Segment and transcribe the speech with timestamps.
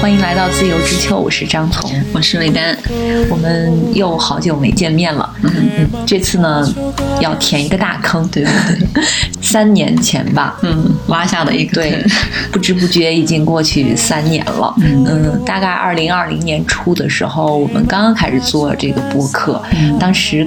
[0.00, 2.76] 欢迎来到自由之秋，我是张彤，我是魏丹，
[3.30, 5.28] 我们又好久没见面了。
[5.42, 6.62] 嗯嗯，这次呢
[7.20, 8.50] 要填一个大坑，对不
[8.94, 9.02] 对，
[9.40, 12.04] 三年前吧，嗯，挖下的一个对，
[12.52, 14.72] 不知不觉已经过去三年了。
[14.78, 19.60] 嗯，大概二零二零年初的时候，我们刚刚开始做这个播客，
[19.98, 20.46] 当时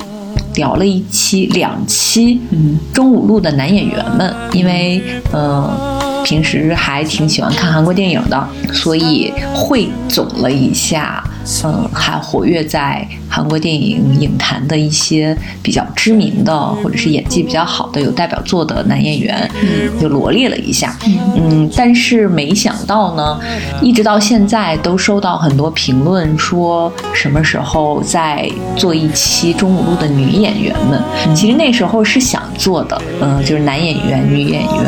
[0.56, 5.99] 聊了一期、两期，嗯，中午录的男演员们，因为呃。
[6.30, 11.24] 平时还挺喜欢看韩国电影的，所以汇总了一下，
[11.64, 20.00] 嗯，还活跃在韩国电影影坛的一些比较知名的或者是演技比较好的有代表作的男演员，嗯。
[20.00, 20.96] 就罗列了一下，
[21.36, 23.38] 嗯，但是没想到呢，
[23.82, 31.02] 一直到现在都收到很多评论，说什么时候再做一期中五路的女演员们？
[31.36, 34.86] 其实那时候是想做的，嗯，就是男演员、女演员，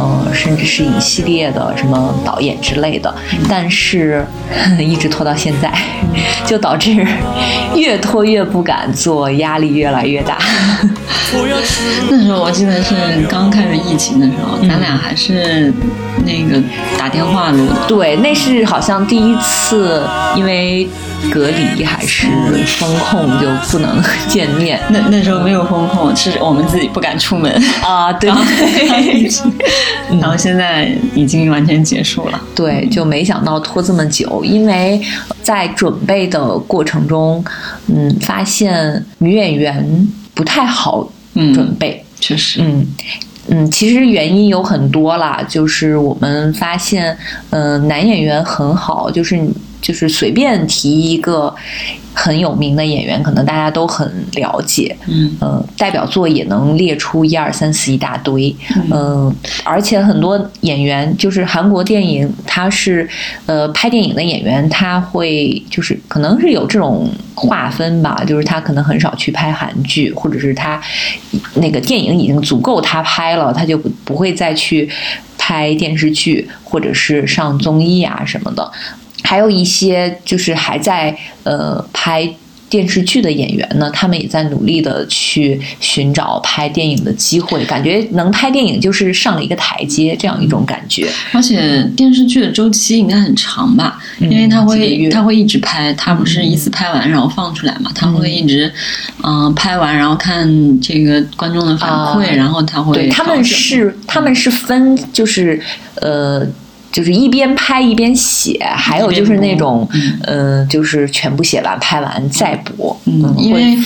[0.00, 0.64] 嗯，甚至。
[0.74, 3.14] 是一系列的什么导演之类的，
[3.48, 4.26] 但是
[4.80, 5.72] 一直拖到现在，
[6.46, 7.06] 就导致
[7.74, 10.38] 越拖越不敢做，压力越来越大。
[12.10, 12.94] 那时候我记得是
[13.28, 15.72] 刚开始疫情的时候，咱俩还是
[16.24, 16.62] 那个
[16.98, 17.74] 打电话录的。
[17.88, 20.02] 对，那是好像第一次，
[20.36, 20.88] 因为。
[21.30, 22.26] 隔离还是
[22.78, 24.80] 风控就不能见面？
[24.90, 27.50] 那那时候没有风控，是我们自己不敢出门
[27.82, 28.12] 啊。
[28.12, 28.30] 对，
[30.20, 32.40] 然后现在已经完全结束了。
[32.54, 35.00] 对，就没想到拖这么久，因为
[35.42, 37.44] 在准备的过程中，
[37.88, 42.86] 嗯，发现女演员不太好准备，确实，嗯
[43.48, 47.16] 嗯，其实原因有很多啦，就是我们发现，
[47.50, 49.38] 嗯，男演员很好，就是。
[49.84, 51.54] 就是随便提一个
[52.14, 58.54] 很有名的演员，可能大家都很了解，嗯，呃，代表作也能列出一二三四一大堆，
[58.90, 59.30] 嗯，
[59.62, 63.06] 而且很多演员就是韩国电影，他是
[63.44, 70.80] 呃拍电影的演员，他会就是可能是有这种划分吧，就是他可能很少去拍韩剧，或者是他
[71.56, 74.88] 那个电影已经足够他拍了，他就不不会再去
[75.36, 78.72] 拍电视剧或者是上综艺啊什么的。
[79.24, 82.30] 还有一些就是还在呃拍
[82.70, 91.08] 电视剧的演员呢，他们也在努力的去寻找拍电影的机会，感觉能拍电影就是上了一个台阶，这样一种感觉。
[91.32, 94.02] 而且电视剧的周期应该很长吧？
[94.18, 97.92] 因为他会他会一直拍，他不是一次拍完然后放出来嘛？
[97.94, 98.72] 他会一直
[99.22, 102.94] 嗯拍完，然后看这个观众的反馈，然后他会。
[102.94, 105.62] 对，他们是他们是分就是
[106.00, 106.44] 呃。
[106.94, 109.86] 就是一边拍一边写，还有就是那种，
[110.28, 112.96] 嗯，就是全部写完拍完再播。
[113.06, 113.76] 嗯，因为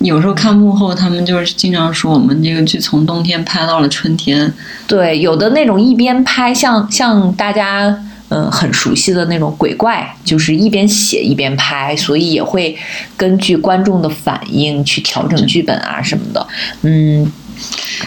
[0.00, 4.52] 有时候看幕后，他们就是经常说我们这个剧从冬天拍到了春天。
[4.88, 7.96] 对，有的那种一边拍，像像大家
[8.30, 12.76] 嗯很熟悉的那种鬼怪，就是一边写一边拍，所以也会
[13.16, 16.44] 根据观众的反应去调整剧本啊什么的。
[16.82, 17.30] 嗯。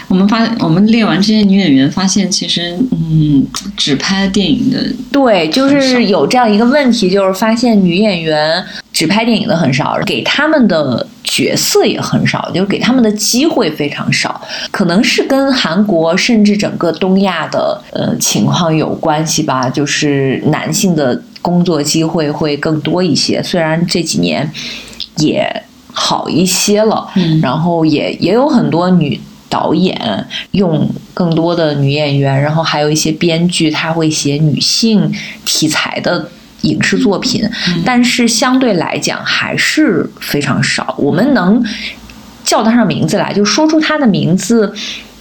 [0.08, 3.46] 我们发，我们列完这些女演员，发现其实，嗯，
[3.76, 14.40] 只拍电影的，对，就是有这样一个问题，就是发现女演员只拍电影的很少，给他们的角色也很少，就是给他们的机会非常少，
[14.70, 24.50] 可能是跟韩国甚至整个东亚的呃情况有关系吧，就是男性的工作机会会更多一些，虽然这几年
[25.18, 25.62] 也
[25.92, 29.20] 好一些了，嗯，然后也也有很多女。
[29.50, 35.12] 导演用更多的女演员，然后还有一些编剧，他会写女性
[35.44, 36.30] 题材的
[36.62, 37.42] 影视作品，
[37.84, 40.94] 但是相对来讲还是非常少。
[40.96, 41.62] 我们能
[42.44, 44.72] 叫得上名字来，就说出他的名字，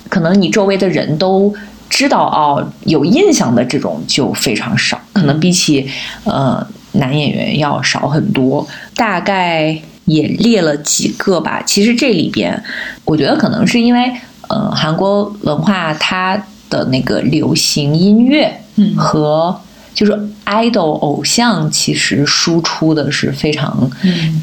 [0.08, 1.52] 可能你周围的人都
[1.90, 5.90] 知道哦，有印象的这种就非常少，可能比起
[6.24, 9.82] 呃男演员要少很多，大概。
[10.06, 12.64] 也列了几个吧，其实这里边，
[13.06, 14.12] 我觉得可能是因为，
[14.50, 16.36] 呃，韩国文化它
[16.70, 19.58] 的那个流行音乐，嗯，和
[19.94, 20.12] 就是
[20.46, 23.90] idol 偶像，其实输出的是非常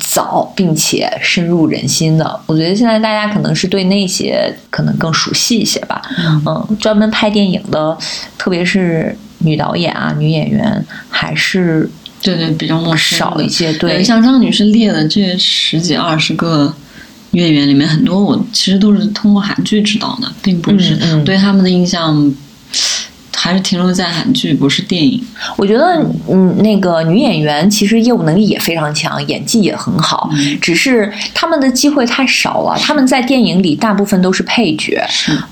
[0.01, 2.41] 早，并且深入人心的。
[2.47, 6.03] 我觉得现在大家可能是对那些可能更熟悉一些吧，
[6.47, 7.97] 嗯，专门拍电影的，
[8.39, 11.91] 特别是女导演啊、女演员，还是。
[12.23, 13.73] 对对，比较陌生少一些。
[13.75, 16.75] 对，像张女士列的这十几二十个
[17.37, 22.35] 女演员里面，很多我其实都是通过韩剧知道的，并不是对他们的印象
[23.35, 25.23] 还是停留在韩剧，不是电影。
[25.59, 30.31] 我觉得，嗯，那个女演员其实业务能力也非常强，演技也很好，
[30.63, 32.75] 只是他们的机会太少了。
[32.81, 34.99] 他们在电影里大部分都是配角，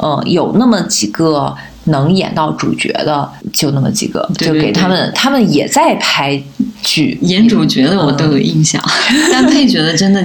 [0.03, 1.55] 嗯，有那么几个。
[1.87, 6.43] 能演到主角的就那么几个，对就给他们，他们也在拍
[6.83, 8.83] 剧，演主角的我都有印象，
[9.31, 10.25] 但配角的真的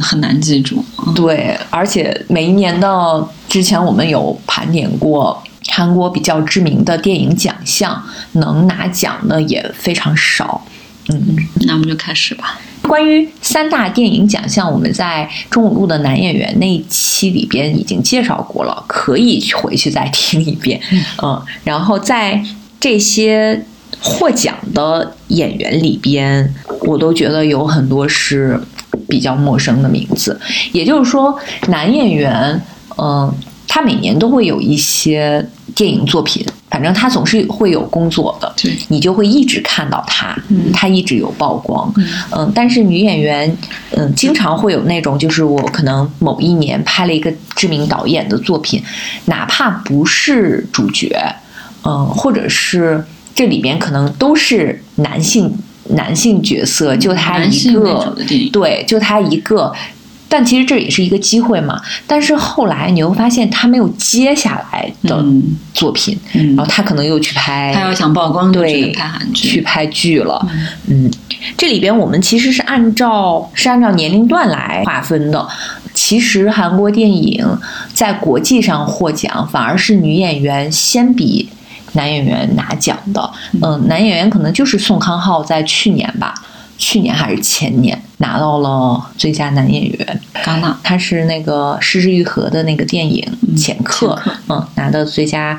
[0.00, 0.84] 很难记住。
[1.06, 8.02] 嗯对，而且每一年的之前我们有盘点过韩国比较知名的电影奖项，
[8.32, 10.64] 能拿奖的也非常少。
[11.08, 12.58] 嗯，那我们就开始吧。
[12.82, 20.80] 关于三大电影奖项，我们在中午录的男演员那一期里边已经介绍过了，可以回去再听一遍。
[21.22, 22.40] 嗯，然后在
[22.78, 23.64] 这些
[24.00, 28.60] 获奖的演员里边，我都觉得有很多是
[29.08, 30.38] 比较陌生的名字。
[30.72, 31.36] 也就是说，
[31.68, 32.60] 男演员，
[32.98, 33.32] 嗯、
[33.68, 38.52] 他每年都会有一些电影作品，反正他总是会有工作的。
[38.56, 41.92] 对，你就会一直看到他，嗯他一直有曝光，
[42.30, 43.56] 嗯但是女演员，
[43.90, 48.82] 嗯，经常会有那种，就是我可能某一年拍了一个知名导演的作品，
[49.26, 51.18] 哪怕不是主角，
[51.84, 53.04] 嗯，或者是
[53.34, 55.52] 这里边可能都是男性
[55.90, 58.16] 男性角色，就他一个
[58.52, 59.72] 对，就他一个。
[60.28, 61.80] 但其实这也是一个机会嘛。
[62.04, 69.48] 但是后来你会发现他没有接下来的嗯作品，嗯然后他可能又去拍他要想曝光，对拍韩剧。
[69.48, 70.44] 去拍剧了。
[70.88, 71.08] 嗯，
[71.56, 75.46] 这里边我们其实是按照是按照年龄段来划分的。
[75.94, 77.46] 其实韩国电影
[77.94, 81.48] 在国际上获奖，反而是女演员先比
[81.96, 83.30] 男演员拿奖的。
[83.60, 86.32] 嗯，男演员可能就是宋康昊在去年吧，
[86.78, 90.20] 去年还是前年拿到了最佳男演员。
[90.44, 93.26] 戛纳，他是那个《失之愈合》的那个电影
[93.60, 94.16] 《潜客》
[94.48, 95.58] 嗯，拿的最佳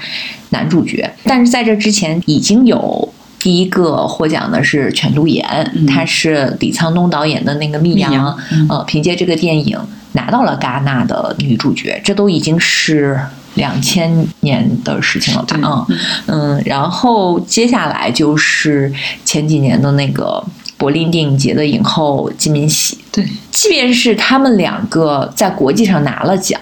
[0.52, 1.14] 男主角。
[1.26, 5.46] 但是在这之前已经有第一个获奖的是全度妍，
[5.76, 9.78] 嗯他是李沧东导演的那个《密阳》密阳嗯呃，凭借这个电影
[10.14, 13.20] 拿到了戛纳的女主角，这都已经是。
[13.58, 15.86] 两千年的事情了吧？
[15.90, 18.92] 嗯嗯，然后接下来就是
[19.26, 20.42] 前几年的那个
[20.78, 26.60] 柏林电影节的影后金敏喜，对，即便是他们两个在国际上拿了奖，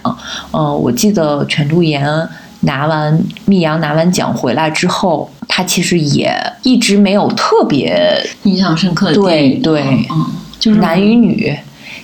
[0.51, 2.07] 呃，我记得全度妍
[2.62, 6.33] 拿完密阳拿完奖回来之后，他其实也
[6.63, 10.25] 一直没有特别印象深刻的对电影，对嗯，
[10.57, 11.56] 就是男与女，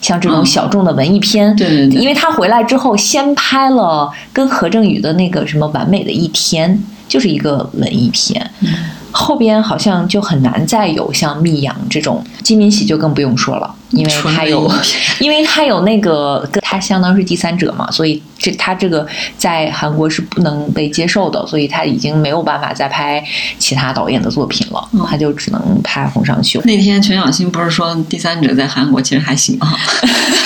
[0.01, 1.55] 像这种嗯小众的文艺片。
[1.55, 6.75] 对对对因为他回来之后，先拍了跟何正宇的那个什么《完美的一天》，
[7.07, 8.51] 就是一个文艺片。
[8.59, 8.67] 嗯
[9.11, 14.71] 后边好像就很难再有像密阳这种，金敏喜就更不用说了，因为纯他有，
[15.19, 19.05] 因为他有那个跟他相当是第三者嘛，所以这他这个
[19.37, 23.23] 在韩国是不能被接受的，所以他已经没有办法再拍
[23.59, 25.05] 其他导演的作品了，嗯。
[25.11, 26.61] 他就只能拍洪尚秀。
[26.63, 29.77] 那天全小新不是说第三者在韩国其实还行啊，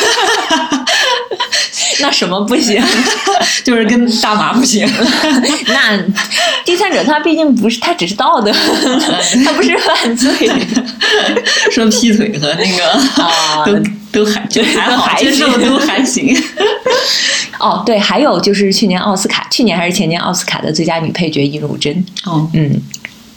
[2.01, 2.81] 那什么不行？
[3.63, 4.87] 就是跟大麻不行。
[5.67, 5.97] 那
[6.63, 8.51] 第三者他毕竟不是，他只是道德，
[9.43, 10.31] 他不是犯罪。
[11.71, 12.89] 说劈腿和那个
[13.23, 13.73] 啊都
[14.11, 16.35] 都还就还好，都还接受都还行。
[17.59, 22.81] 哦，对，还有就是去年奥斯卡，去年还是前年奥斯卡的最佳女配角尹汝贞，哦，嗯，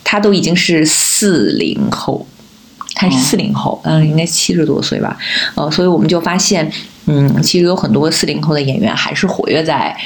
[0.05, 2.27] 她都已经是四零后，
[2.99, 5.17] 她是哦四零后，嗯、应该七十多岁吧，
[5.55, 6.69] 呃，所以我们就发现，
[7.07, 9.97] 嗯，其实有很多四零后的演员还是活跃在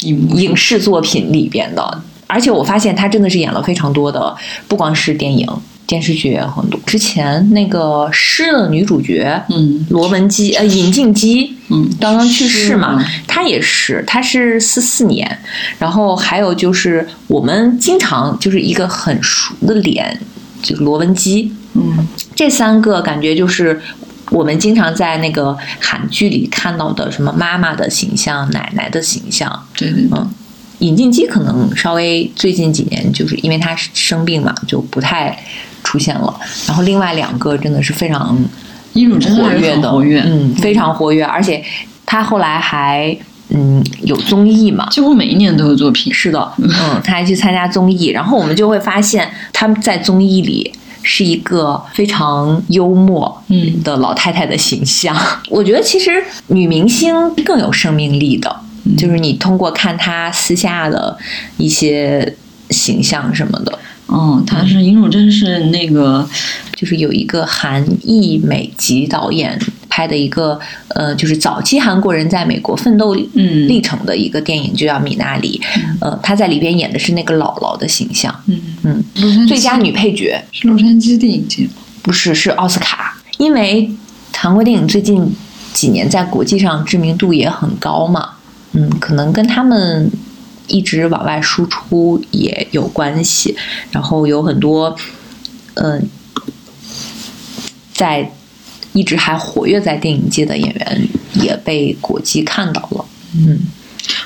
[0.00, 5.46] 影视作品里边的，而且我发现他真的是演了非常多的，不光是电影、
[5.86, 6.80] 电视剧也很多。
[6.84, 15.38] 之前那个《诗》的女主角，嗯罗文姬，呃，尹静姬，嗯刚刚去世嘛她也是，她是四四年，
[15.78, 20.18] 然后还有就是我们经常就是一个很熟的脸，
[20.60, 23.80] 就是罗文姬，嗯这三个感觉就是
[24.30, 30.30] 我们经常在那个韩剧里看到的什么妈妈的形象、奶奶的形象，对对对，嗯，
[30.78, 35.38] 尹静姬可能稍微最近几年就是因为她生病嘛，就不太
[35.84, 36.34] 出现了。
[36.66, 38.36] 然后另外两个真的是非常
[38.94, 39.00] 活
[39.50, 41.62] 跃的，很活跃，嗯，非常活跃，而且
[42.06, 43.14] 她后来还
[43.50, 44.88] 嗯有综艺嘛。
[44.90, 46.12] 几乎每一年都有作品。
[46.12, 46.68] 是的，嗯，
[47.04, 50.72] 她还去参加综艺，然后我们就会发现她们在综艺里
[51.02, 53.82] 是一个非常幽默嗯。
[53.82, 55.16] 的老太太的形象。
[55.50, 57.12] 我觉得其实女明星
[57.44, 58.54] 更有生命力的，
[58.84, 58.96] 嗯。
[58.96, 61.16] 就是你通过看她私下的
[61.56, 62.36] 一些
[62.70, 66.28] 形象什么的，哦，她是尹汝贞是那个
[66.76, 69.58] 就是有一个韩裔美籍导演
[69.92, 70.58] 拍的一个
[70.88, 75.60] 呃，就是早期韩国人在美国奋斗嗯历程的一个电影，就叫《米娜里》。
[76.00, 78.34] 呃，她在里边演的是那个姥姥的形象。
[78.46, 81.68] 嗯嗯，最佳女配角是洛杉矶电影节，
[82.00, 83.90] 不是是奥斯卡，因为
[84.34, 85.30] 韩国电影最近
[85.74, 88.30] 几年在国际上知名度也很高嘛。
[88.72, 90.10] 嗯，可能跟他们
[90.68, 93.54] 一直往外输出也有关系。
[93.90, 94.96] 然后有很多，
[95.74, 96.08] 嗯，
[97.92, 98.32] 在
[98.92, 103.04] 一直还活跃在电影界的演员也被国际看到了。
[103.34, 103.58] 嗯，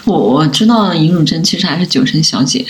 [0.05, 2.67] 我我知道尹汝贞其实还是酒神小姐。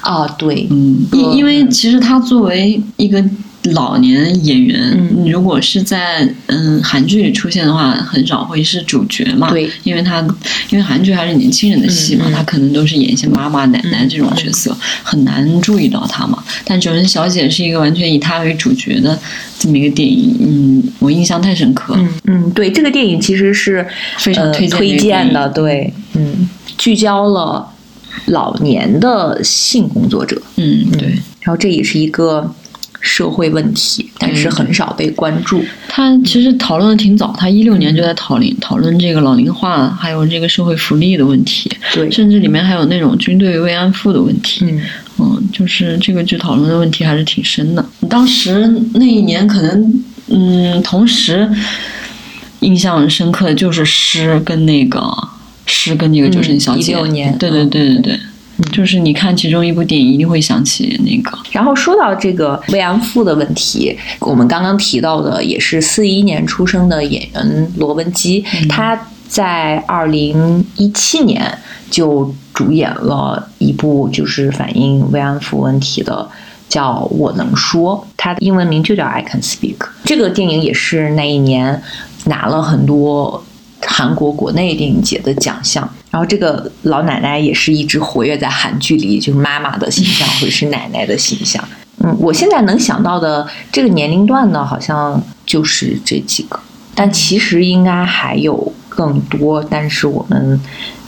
[0.00, 3.24] 啊，对，嗯，因因为其实他作为一个。
[3.74, 4.80] 老年演员，
[5.18, 9.50] 嗯如果是在嗯韩剧里出现的话，很少会是主角嘛。
[9.50, 10.26] 对，因为他
[10.70, 16.42] 因为韩剧还是年轻人的戏嘛，他可能都是演一些妈妈、奶奶这种角色，很难注意到他嘛。
[16.64, 19.16] 但《九人小姐》是一个完全以他为主角的
[19.58, 21.94] 这么一个电影，嗯，我印象太深刻。
[21.98, 23.86] 嗯嗯，对，这个电影其实是
[24.16, 25.46] 非常推推荐的。
[25.50, 26.48] 对，嗯，
[26.78, 27.70] 聚焦了
[28.26, 30.40] 老年的性工作者。
[30.56, 31.08] 嗯，对，
[31.40, 32.54] 然后这也是一个。
[33.02, 35.64] 社会问题，但是很少被关注。
[35.88, 41.72] 他其实讨论的挺早，他一六年就在讨论讨论这个老龄化，还有这个社会福利的问题。
[41.94, 44.66] 对，甚至里面还有那种军队慰安妇的问题。
[44.66, 44.82] 嗯
[45.18, 47.82] 嗯，就是这个剧讨论的问题还是挺深的。
[48.06, 51.50] 当时那一年可能嗯，同时
[52.58, 55.00] 印象深刻的就是诗跟那个
[55.70, 56.92] 诗跟那个九神小姐。
[56.92, 58.20] 一六年，对对对对对。
[58.72, 61.38] 就是你看其中一部电影，一定会想起那个。
[61.50, 71.42] 然后说到这个慰安妇的问题，我们刚刚提到的也是四一年出生的演员罗文姬，他在二零一七年
[71.90, 76.28] 就主演了一部就是反映慰安妇问题的，
[76.68, 79.78] 叫《我能说》，它的英文名就叫《I Can Speak》。
[80.04, 81.80] 这个电影也是那一年
[82.26, 83.42] 拿了很多。
[83.86, 91.62] 韩国国内电影节的奖项，然后这个老奶奶也是一直活跃在韩剧里，就是妈妈的形象或者是奶奶的形象。
[92.02, 96.58] 嗯，我现在能想到的这个年龄段呢，好像就是这几个，
[96.94, 100.60] 但其实应该还有更多，但是我们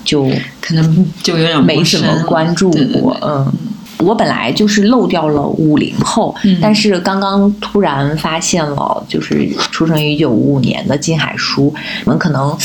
[0.05, 3.52] 就可能就有点没怎么关注过，嗯。
[3.99, 11.73] 我本来就是漏掉了五零后，但是刚刚突然发现了，就是出生于一九五五年的金海淑。
[12.05, 12.57] 我们可能，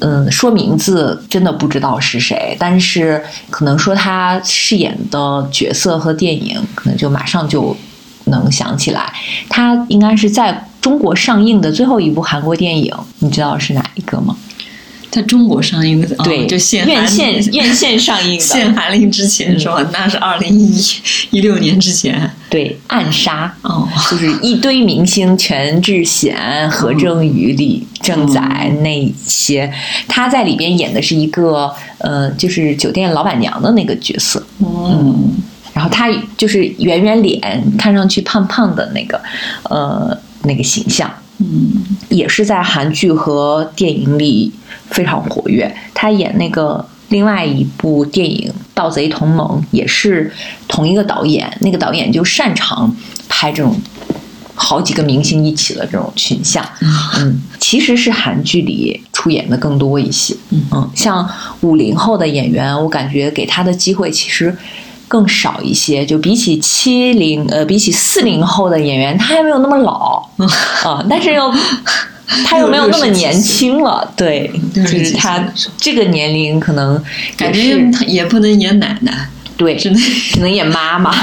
[0.00, 7.74] 嗯，说名字真的不知道是谁，但是可能说他饰演的角色和电影，可能就马上就
[8.26, 9.12] 能想起来。
[9.48, 14.36] 他应该是在中国上映的最后一部韩国电影，你知道是哪一个吗？
[15.14, 19.88] 在中国上映的，对，就限院线 院线上映的，限韩令之前是吧？
[19.92, 20.76] 那是二零一
[21.30, 22.28] 一六年之前。
[22.50, 29.72] 对，暗杀哦，就是一堆明星，全智贤、何正宇、李正宰那些，
[30.08, 34.44] 他在里边演的是一个呃，就是酒店老板娘的那个角色。
[34.58, 35.32] 嗯，
[35.72, 37.40] 然后他就是圆圆脸，
[37.78, 39.20] 看上去胖胖的那个
[39.70, 41.08] 呃那个形象。
[41.38, 44.52] 嗯，也是在韩剧和电影里
[44.90, 45.74] 非常活跃。
[45.92, 50.32] 他演那个另外一部电影《盗贼同盟》，也是
[50.68, 51.52] 同一个导演。
[51.60, 52.94] 那个导演就擅长
[53.28, 53.76] 拍这种
[54.54, 56.64] 好几个明星一起的这种群像。
[57.18, 60.36] 嗯，其实是韩剧里出演的更多一些。
[60.50, 61.28] 嗯，像
[61.62, 64.56] 五零后的演员，我感觉给他的机会其实。
[65.14, 70.28] 更少一些，就比起七零呃，比起四零后的演员，他还没有那么老
[70.82, 71.54] 啊，但是又
[72.44, 75.38] 他又没有那么年轻了， 对，就是他
[75.78, 77.00] 这个年龄可能
[77.36, 77.78] 感觉
[78.08, 80.00] 也不能演奶奶，对，只能
[80.34, 81.14] 只能演妈妈。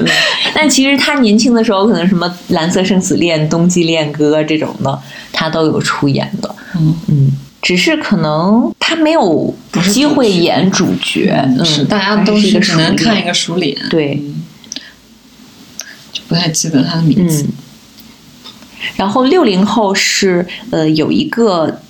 [0.56, 4.98] 但其实他年轻的时候，可能什么《蓝色生死恋》《冬季恋歌》这种的，
[5.34, 7.32] 他都有出演的，嗯嗯。
[7.60, 9.52] 只是可能他没有
[9.92, 14.22] 机会演主角，是大家都是只能看一个熟脸，对，
[16.12, 17.44] 就不太记得他的名字。
[18.96, 21.80] 然后六零后是呃有一个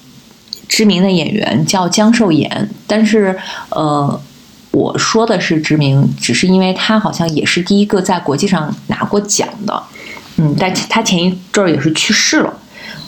[0.66, 3.36] 知名的演员叫姜寿延，但是
[3.68, 4.18] 呃
[4.70, 9.82] 我说的是知名，只是因为他好像也是第一个在国际上拿过奖的，
[10.36, 12.58] 嗯，但他前一阵儿也是去世了。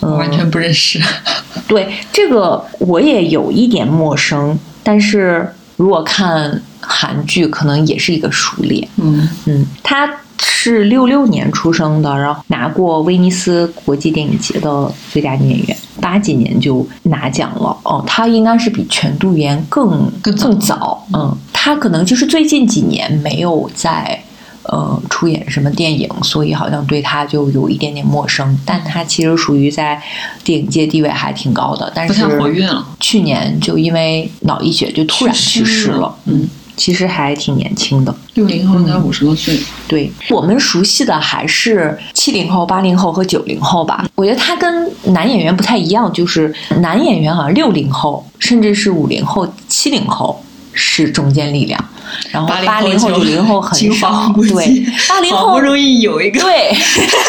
[0.01, 0.99] 完全不认识，
[1.67, 8.87] 对这个我也有一点陌生，但是如果看韩剧，可能也是一个熟脸。
[8.97, 17.75] 嗯嗯，他是六六年出生的，然后拿过威尼斯国际电影节的最佳女演员，八几年就拿奖了。
[17.83, 21.05] 哦，他应该是比全度妍更更早。
[21.13, 24.23] 嗯，他可能就是最近几年没有在。
[24.67, 28.57] 呃，出演什么电影，所以好像对他就有一点点陌生。
[28.65, 30.01] 但他其实属于在
[30.43, 32.85] 电影界地位还挺高的，但是活跃了。
[32.99, 36.13] 去年就因为脑溢血就突然去世了。
[36.25, 39.57] 嗯，其实还挺年轻的，六零后才五十多岁。
[39.87, 44.05] 对我们熟悉的还是七零后、八零后和九零后吧。
[44.15, 50.43] 我觉得他跟男演员不太一样，就是男演员好像，六零后甚至是五零后、七零后
[50.73, 51.83] 是中坚力量。
[52.31, 54.33] 然后八零后、九零后很少。
[54.49, 56.75] 对，八零后好不容易有一个，对，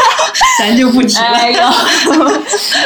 [0.58, 1.72] 咱就不提了。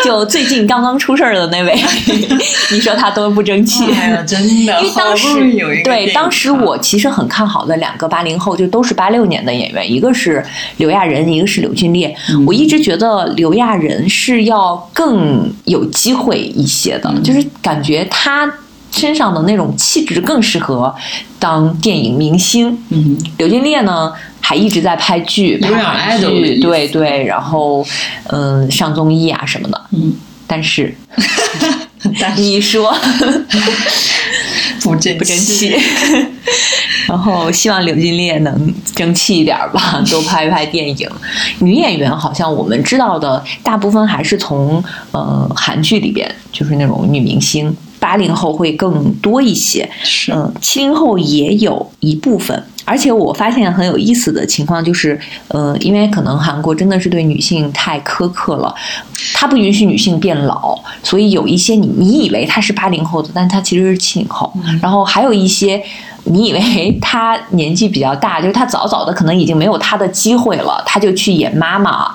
[0.04, 1.74] 就最近刚刚出事儿的那位，
[2.72, 3.84] 你说他多不争气？
[3.92, 4.80] 哎呀，真的。
[4.80, 10.44] 因为当时有一个对当时我其实很看好的两个八零后，就都是八六年的演员，一个是
[10.78, 12.14] 刘亚仁，一个是柳俊烈。
[12.46, 18.50] 我一直觉得刘亚仁是要更有机会一些的，就是感觉他
[18.92, 20.94] 身上的那种气质更适合
[21.38, 22.78] 当电影明星。
[22.90, 24.12] 嗯，刘金烈呢？
[24.44, 27.86] 还一直在拍剧，拍剧，对对，然后
[28.26, 30.12] 嗯，上综艺啊什么的，嗯，
[30.48, 30.92] 但是，
[32.36, 32.92] 你说
[34.82, 35.72] 不争不争气，
[37.06, 41.08] 然后希望刘金烈能争气一点吧， 多拍一拍电影。
[41.60, 44.82] 女演员好像我们知道的大部分还是从
[45.12, 47.74] 呃韩剧里边，就是那种女明星。
[48.02, 49.88] 八零后会更多一些，
[50.32, 52.60] 嗯，七零后也有一部分。
[52.84, 55.16] 而且我发现很有意思的情况就是，
[55.46, 58.74] 呃，因为可能韩国真的是对女性太苛刻了，
[59.32, 64.52] 他不允许女性变老，所以有一些你你以为他是八零后的，但他其实是七零后。
[64.82, 65.80] 然后还有一些
[66.24, 72.12] 你以为她年纪比较大，就是她早早的可能已经没有她的机会了，她就去演妈妈。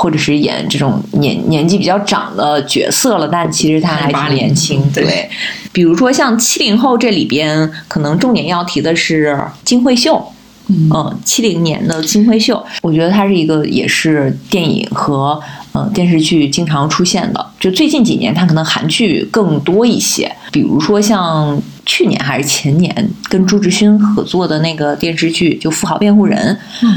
[0.00, 4.82] 或者是演这种年年纪比较长的角色了，但其实他还挺年轻。
[4.94, 5.28] 对，
[5.72, 10.32] 比如说像七零后这里边，可能重点要提的是金惠秀。
[10.68, 15.38] 嗯，七零年的金惠秀，我觉得她是一个也是电影和
[15.74, 17.44] 嗯电视剧经常出现的。
[17.58, 20.34] 就最近几年，她可能韩剧更多一些。
[20.50, 26.56] 比如说像去年还是前年跟朱志勋合作的那个电视剧，就《富豪辩护人》。
[26.86, 26.88] 嗯。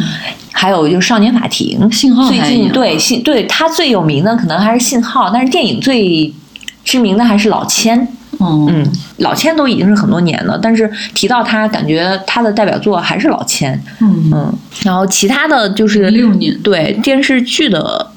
[0.54, 6.34] 还有就是《少年法庭》，信号最近对信对他最有名的可能还是信号，但是电影最
[6.86, 8.08] 知名的还是老千。
[8.40, 8.86] 嗯，
[9.18, 13.74] 老千都已经是很多年了，但是提到他，感觉他的代表作还是老千。
[14.00, 18.13] 嗯嗯，然后其他的就是六年对电视剧的。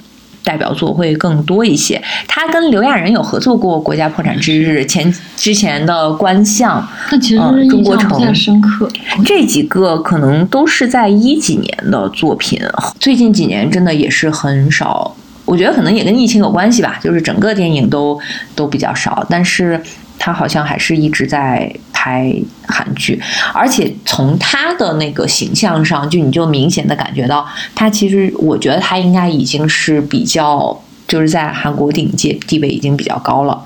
[0.47, 2.01] 代表作会更多一些。
[2.29, 6.81] 他跟刘亚仁有合作过《国家破产之日》，前之前的《观象》，
[7.11, 7.37] 那其实
[7.69, 8.89] 中国城深刻。
[9.25, 12.61] 这几个可能都是在一几年的作品，
[13.01, 15.17] 最近几年真的也是很少。
[15.45, 18.19] 我觉得可能也跟疫情有关系吧，就是整个电影都
[18.55, 19.83] 都比较少，但是。
[20.19, 21.71] 他好像还是一直在
[22.07, 22.33] 拍
[22.69, 23.21] 韩剧，
[23.53, 33.61] 而且从他的那个形象上，就你就明显的感觉到，他其实我觉得他应该已经是比较，就是在韩国电影界地位已经比较高了。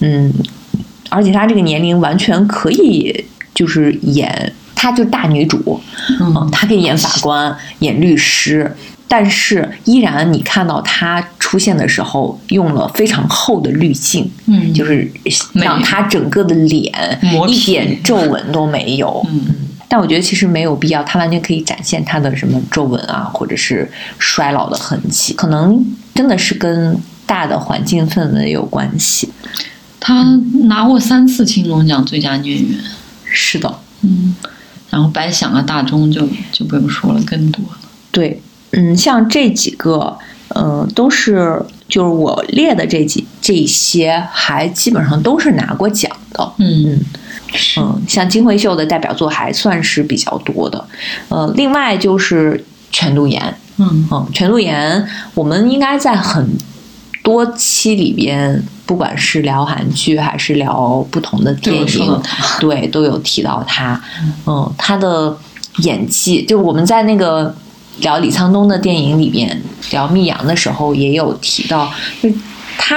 [0.00, 0.30] 嗯，
[1.08, 5.80] 而且他这个年龄完全可以就是演，她就大女主，
[6.20, 8.76] 嗯，她可以演法官，演律师。
[9.12, 15.10] 但是依然，你看到他出现的时候，用了非常厚的滤镜，嗯，就是
[15.54, 17.18] 让他整个的脸
[17.48, 19.20] 一点皱纹都没有。
[19.28, 19.46] 嗯，
[19.88, 26.96] 但我觉得其实没有必要，他完全可以展现他的什么皱纹啊，或者是衰老的痕迹，可能真的是跟
[27.26, 29.28] 大的环境氛围有关系。
[29.98, 30.22] 他
[30.68, 32.78] 拿过三次青龙奖最佳女演员，
[33.24, 34.36] 是的，嗯，
[34.88, 37.78] 然后白想啊，大钟就就不用说了，更多了，
[38.12, 38.40] 对。
[38.72, 40.16] 嗯，像这几个，
[40.54, 46.52] 嗯，都是就是我列的这几这些，还基本上都是拿过奖的。
[46.58, 47.00] 嗯
[47.78, 50.84] 嗯，像金惠秀的代表作还算是比较多的。
[51.28, 53.42] 呃，另外就是全度妍。
[53.78, 55.04] 嗯嗯，全度妍，
[55.34, 56.48] 我们应该在很
[57.24, 62.22] 多期里边，不管是聊韩剧还是聊不同的电影，
[62.60, 64.00] 对，都有提到她。
[64.46, 65.36] 嗯，她的
[65.78, 67.52] 演技，就我们在那个。
[68.00, 69.60] 聊李沧东的电影里面，
[69.90, 71.90] 聊密阳的时候也有提到，
[72.22, 72.28] 就
[72.78, 72.96] 他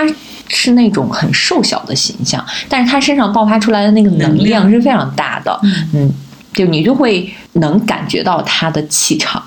[0.50, 5.60] 是那种很瘦小的形象，但是他身上爆发出来的那个能量是非常大的，
[5.94, 6.12] 嗯，
[6.54, 9.42] 就你就会能感觉到他的气场，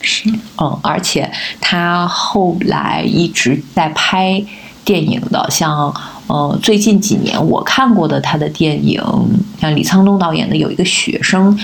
[0.00, 1.30] 是，嗯，而且
[1.60, 4.42] 他后来一直在拍
[4.84, 5.94] 电影的，像
[6.26, 9.02] 呃最近几年我看过的他的电影，
[9.60, 11.58] 像李沧东导演的有一个学生。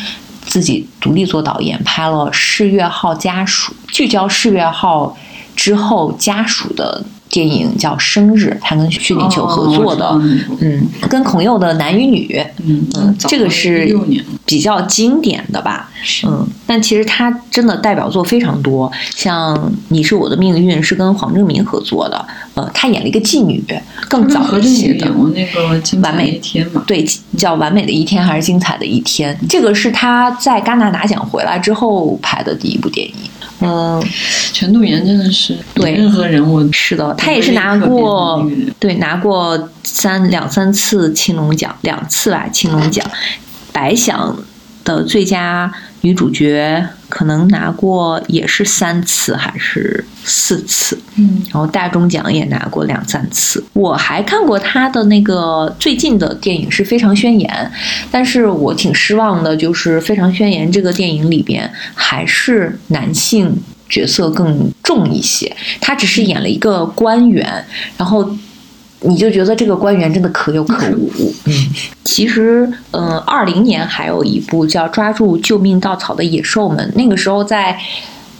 [0.46, 5.16] 自己独立做导演，拍了《世越号家属》，聚焦世越号
[5.56, 7.04] 之后家属的。
[7.34, 10.08] 电影叫《生日》，他跟薛景求合作的，
[10.60, 12.28] 嗯，跟孔佑的《男与女》，
[12.64, 13.92] 嗯嗯，这个是
[14.46, 15.90] 比较经典的吧，
[16.24, 19.52] 嗯，但其实他真的代表作非常多，像
[19.88, 23.60] 《你是我的命运》是跟黄正明合作的，呃，他演了一个妓女，
[24.08, 25.10] 更早一些的。
[25.34, 27.04] 那个《完美一天》嘛，对，
[27.36, 29.34] 叫《完美的一天》还是《精彩的一天》？
[29.48, 33.14] 这个是他在戛纳拿奖回来之后拍的第一部电影。
[33.60, 34.02] 嗯，
[34.52, 43.04] 全度妍真的是对任何人物是的，她也是拿过对拿过三两三次青龙奖，两次吧青龙奖。
[43.72, 44.36] 白想
[44.84, 53.64] 的最佳女主角可能拿过也是三次还是四次，嗯，然后大钟奖也拿过两三次。
[53.72, 57.50] 我还看过她的那个最近的电影是《非常宣言》，
[58.10, 63.56] 但是我挺失望的，就是《非常宣言》这个电影里边还是男性
[63.88, 67.64] 角色更重一些，她只是演了一个官员，
[67.96, 68.36] 然后。
[69.06, 71.10] 你就觉得这个官员真的可有可无。
[71.44, 71.52] 嗯，
[72.04, 77.78] 其实，嗯，二零年还有一部叫《抓住救命稻草的野兽们》，那个时候在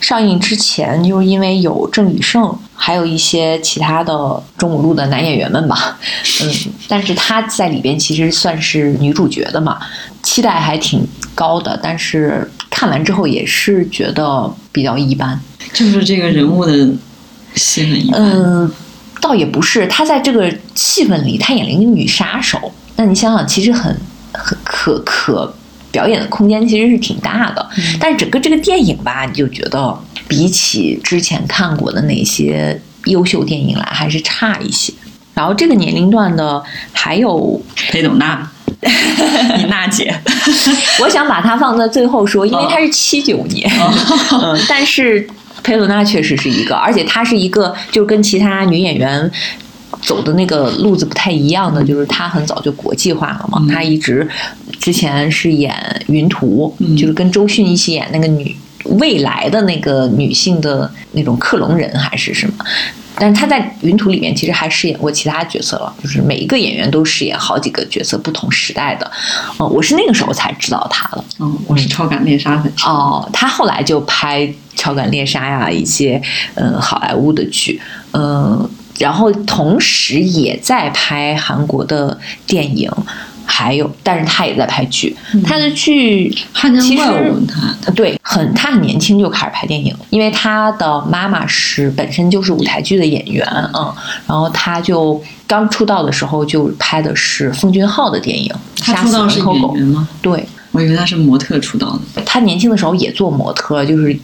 [0.00, 5.98] 上映之前，就是因为有郑宇盛，还有一些其他的中五路的男演员们吧，
[6.42, 6.50] 嗯，
[6.88, 9.78] 但是他在里边其实算是女主角的嘛，
[10.22, 15.38] 期待还挺高的，但是看完之后也是觉得比较一般，
[15.72, 16.88] 就是这个人物的
[17.54, 18.20] 戏很一般。
[18.20, 18.70] 嗯。
[19.20, 22.72] 倒也不是，她在这个气氛里，她演了一个女杀手。
[22.96, 23.96] 那你想想，其实很
[24.32, 25.52] 很可可
[25.90, 27.68] 表演的空间其实是挺大的。
[27.98, 29.98] 但是整个这个电影吧，你就觉得
[30.28, 34.92] 比起之前看过的那些优秀电影来，还是差一些。
[35.34, 38.48] 然后这个年龄段的还有裴斗娜，
[39.56, 40.14] 你娜姐，
[41.02, 43.68] 我想把它放在最后说，因为她是七九年，
[44.40, 45.26] 嗯，但是。
[45.64, 49.28] 佩洛娜确实是一个，而且她是一个，就跟其他女演员
[50.02, 53.66] 走的那个路子不太一样的，就是她很早就国际化了嘛。
[53.72, 54.28] 她一直
[54.78, 55.74] 之前是演
[56.12, 62.54] 《云图》，就是跟周迅一起演那个女未来的那个女性的那种克隆人还是什么。
[63.16, 69.10] 但是他在《云图》里面其实还饰演过其他角色了，就是每一个演员都饰演好几个角色，不同时代的。
[69.58, 71.24] 哦，我是那个时候才知道他的。
[71.38, 72.86] 嗯，我是超感猎杀粉丝。
[72.86, 74.52] 哦，他后来就拍。
[74.76, 76.20] 超感猎杀呀，一些
[76.56, 82.90] 嗯好莱坞的剧，嗯，然后同时也在拍韩国的电影，
[83.44, 86.30] 还有，但是他也在拍剧，他的剧
[86.80, 87.02] 其实
[87.82, 93.94] 他对很他很年轻就开始拍电影，因为他的妈妈是本身就是舞台剧的演员，嗯，
[94.26, 100.08] 然后他就刚出道的时候就拍的是奉俊昊的电影，他出道是演员吗？
[100.20, 104.18] 对，我以为他是模特出道的，他年轻的时候也做模特，就是。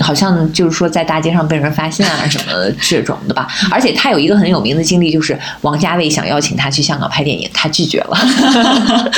[0.00, 8.18] 好像就是说在大街上被人发现啊什么这种的吧，而且他有一个很有名的经历，就是王家卫想邀请他去香港拍电影，他拒绝了。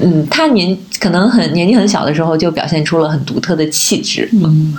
[0.00, 4.28] 嗯，他年可能很年纪很小的时候就表现出了很独特的气质。
[4.32, 4.76] 嗯。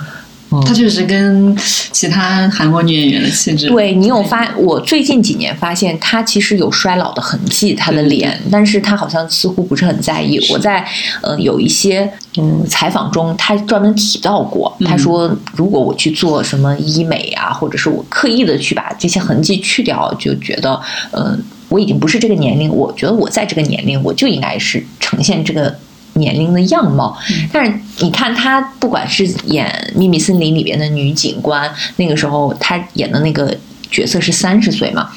[0.66, 1.56] 她确实跟
[1.92, 3.68] 其他韩国女演员的气质。
[3.68, 4.48] 对你有发？
[4.56, 10.40] 我最近几年发现她其实有衰老的痕迹，她的脸，但是她好像似乎不是很在意。
[10.50, 10.86] 我在
[11.22, 20.80] 呃有一些嗯采访中，她专门提到过，她说如果我去做什么医美啊，或者是我刻意的去把这些痕迹去掉，就觉得
[21.12, 25.78] 嗯我已经不是这个年龄，我觉得我在这个年龄我就应该是呈现这个。
[26.18, 27.16] 年龄的样貌，
[27.52, 29.66] 但是你看她，不管是演
[29.98, 33.56] 《秘密森林》里边的女警官，那个时候她演的那个
[33.90, 35.10] 角色是三十岁嘛，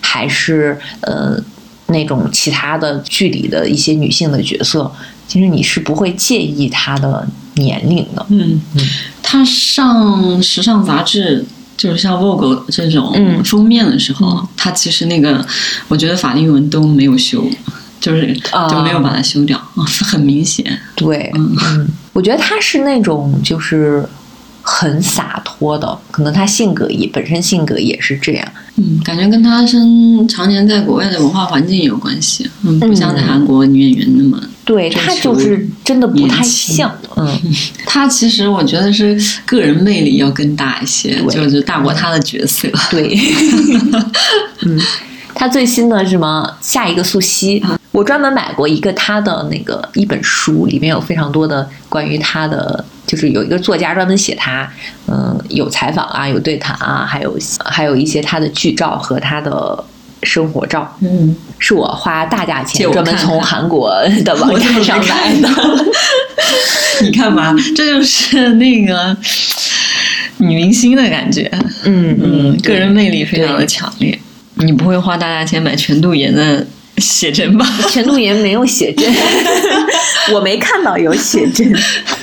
[0.00, 1.38] 还是呃
[1.86, 4.90] 那种其他的剧里的一些女性的角色，
[5.28, 8.26] 其实你是不会介意她的年龄的。
[8.28, 8.82] 嗯嗯，
[9.22, 11.44] 她上时尚杂志，
[11.76, 15.46] 就是像《Vogue》这种封面的时候，她其实那个，
[15.88, 17.48] 我觉得法令纹都没有修。
[18.00, 18.34] 就是
[18.70, 20.78] 就没有把它修掉啊，很明显。
[20.94, 24.04] 对，嗯，我觉得他是那种就是
[24.62, 28.46] 很洒脱的，可能他性格也本身性格也是这样。
[28.76, 32.48] 嗯，感觉跟他生常年在国外的文化环境有关系。
[32.62, 36.92] 嗯，不像在韩国女演员那么对他就是真的不太像。
[37.16, 37.28] 嗯，
[37.86, 42.68] 他其实我觉得是个人魅力要更大一些，就是大过他的角色。
[42.90, 43.16] 对
[44.66, 44.80] 嗯，
[45.36, 47.62] 他最新的什么下一个素汐。
[47.92, 54.70] 我专门买过一个他的那个一本书，里面有非常多的关于他的，就是有一个作家专门写他，
[55.06, 59.82] 嗯，有采访啊，有对谈啊，还有还有一些他的剧照和他的
[60.22, 60.94] 生活照。
[61.00, 63.90] 嗯，是我花大价钱专门从韩国
[64.24, 65.48] 的网站上买的。
[67.00, 69.16] 你看吧，这就是那个
[70.36, 71.50] 女明星的感觉。
[71.84, 74.18] 嗯嗯，个人魅力非常的强烈。
[74.56, 76.66] 你不会花大价钱买全度妍的？
[76.98, 79.06] 写真吧，全度妍没有写真，
[80.32, 81.70] 我没看到有写真，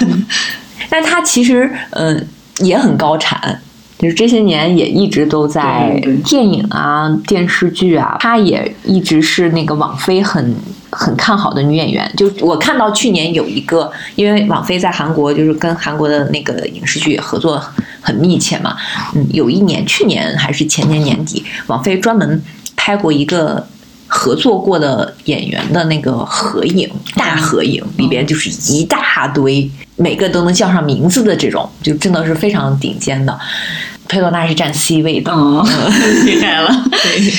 [0.89, 3.61] 但他其实嗯也很高产，
[3.99, 10.55] 就是这些年也一直都在电影啊、电视剧啊，她也一直是那个网飞很
[10.89, 12.11] 很看好的女演员。
[12.17, 17.63] 就我看到去年有一个，因为网飞在韩国就是跟韩国的那个影视剧也合作
[18.03, 18.77] 很密切嘛，
[19.15, 22.43] 嗯，有一年去年还是前年年底，王菲专门
[22.75, 23.65] 拍过一个。
[24.15, 33.35] 合作过的演员的那个合影，大合影里边就是一大堆，每个都能叫上名字的这种，就真的是非常顶尖的。
[34.07, 35.31] 佩洛娜是占 C 位的，
[36.27, 36.85] 厉害了。
[36.91, 37.33] 对，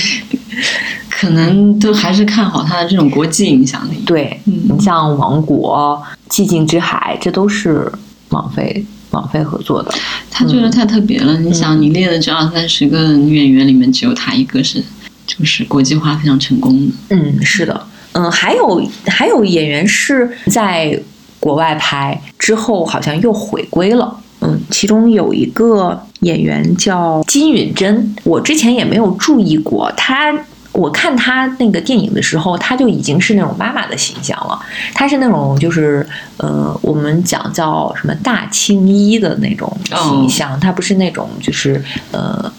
[1.09, 4.03] 可能都还是看好他的这种国际影响力。
[4.05, 6.03] 对，你像《王国》
[6.35, 7.88] 《寂静之海》，这都是
[8.31, 9.90] 网飞网飞合作的。
[10.31, 11.38] 他觉得太特别了。
[11.38, 14.83] 你想，你列的这二三十个女演员里面，只有她一个是，
[15.27, 16.92] 就是国际化非常成功的。
[17.11, 17.87] 嗯，是的。
[18.12, 21.00] 嗯，还有还有演员是在
[21.40, 24.16] 国外拍之后，好像又回归了。
[24.40, 30.33] 嗯，其中有一个演员叫金允珍，我之前也没有注意过她。
[30.75, 34.61] 我看他那个电影的时候，他就已经是那种妈妈的形象了。
[34.93, 36.07] 他是那种就是
[36.37, 41.83] 呃，我们讲叫什么大青衣的那种形象，她不是那种就是
[42.13, 42.53] 呃。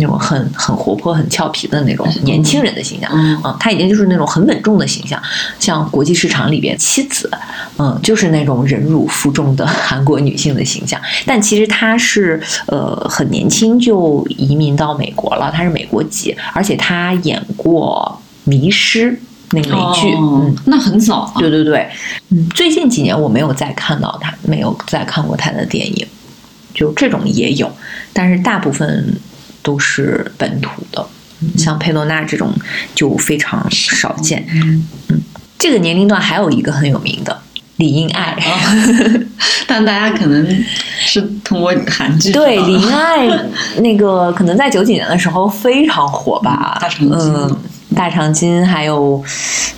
[0.00, 5.20] 那种很很活泼、很俏皮的那种年轻人的形象，嗯，他已经就是那种很稳重的形象，
[5.58, 7.30] 像国际市场里边妻子，
[7.78, 11.00] 嗯，就是那种忍辱负重的 韩国女性的形象。
[11.26, 18.18] 但其实她是呃很年轻就移民到美国了，她是美国籍，而且她演过
[18.50, 19.12] 《迷失》
[19.50, 21.88] 那个美剧，嗯，那很早，对对对，
[22.30, 26.06] 嗯，最近几年我没有再看到她，没有再看过她的电影，
[26.72, 27.70] 就这种也有，
[28.12, 29.14] 但是大部分。
[29.62, 31.06] 都是本土的，
[31.56, 32.52] 像佩洛娜这种
[32.94, 34.46] 就非常少见。
[34.52, 34.86] 嗯，
[35.58, 37.40] 这个年龄段还有一个很有名的
[37.76, 38.36] 李英爱，
[39.66, 40.64] 但大家可能
[40.98, 42.30] 是通过韩剧。
[42.32, 43.26] 对李英爱
[43.80, 47.56] 那个可能在九几年的时候非常火吧，大长今，
[47.94, 49.22] 大长今，还有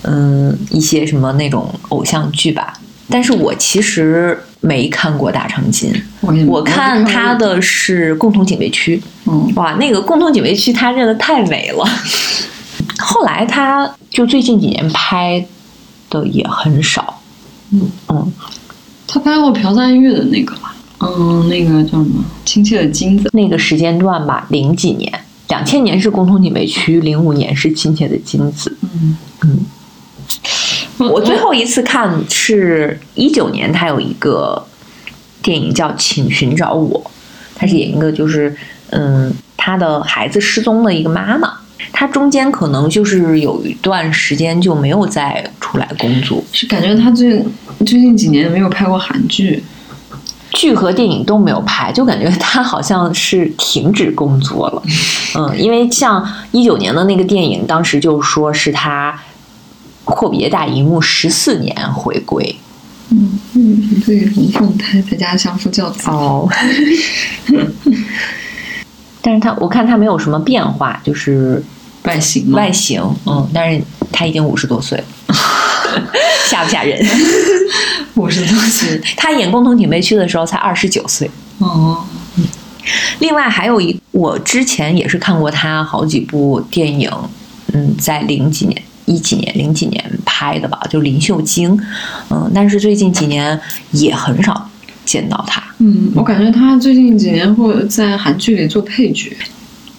[0.03, 2.73] 嗯一些什么那种偶像剧吧。
[3.09, 5.92] 但是我其实没看过大长今，
[6.46, 9.03] 我看他的是共同警备区。
[9.27, 11.85] 嗯，哇，那个共同警备区他真的太美了。
[12.98, 15.44] 后来他就最近几年拍
[16.09, 17.20] 的也很少。
[17.72, 18.33] 嗯嗯，
[19.09, 20.75] 他拍过朴赞玉的那个吧？
[21.01, 22.25] 嗯，那个叫什么？
[22.44, 23.29] 亲切的金子。
[23.33, 25.12] 那个时间段吧，零几年，
[25.48, 28.77] 两千年是共同警备区，零五年是亲切的金子。
[28.83, 29.59] 嗯嗯。
[31.11, 34.65] 我最后一次看是一九年，他有一个
[35.43, 37.01] 电影叫《请寻找我》，
[37.55, 38.55] 他是演一个就是
[38.91, 41.55] 嗯，他的孩子失踪的一个妈妈。
[41.93, 47.45] 他中间可能就是有一段时间就没有再出来工作，是感觉他最
[47.81, 49.62] 最近几年没有拍过韩剧，
[50.53, 54.83] 剧和电影都没有拍，就感觉他好像是停止工作了。
[55.35, 59.19] 嗯，因为像一九年的那个电影，当时就说是他。
[60.05, 62.57] 阔别大荧幕十四年回归，
[63.11, 66.49] 嗯嗯，对，龙凤胎在家相夫教子哦。
[69.23, 71.62] 但是他我看他没有什么变化，就是
[72.05, 75.05] 外形外形，嗯，但是他已经五十多岁了，
[76.51, 77.01] 吓不吓人？
[78.17, 82.05] 五十多岁，他演《共同警备区》的时候才二十九岁哦。
[83.21, 87.09] 另外还有一，我之前也是看过他好几部电影，
[87.73, 88.83] 嗯，在零几年。
[89.05, 91.79] 一几年、零几年拍的吧，就林秀晶，
[92.31, 93.61] 嗯，但是最近几年
[93.91, 94.71] 也很少
[95.05, 95.62] 见到她。
[95.79, 99.37] 嗯，我感觉她最近几年会在韩剧里做配角。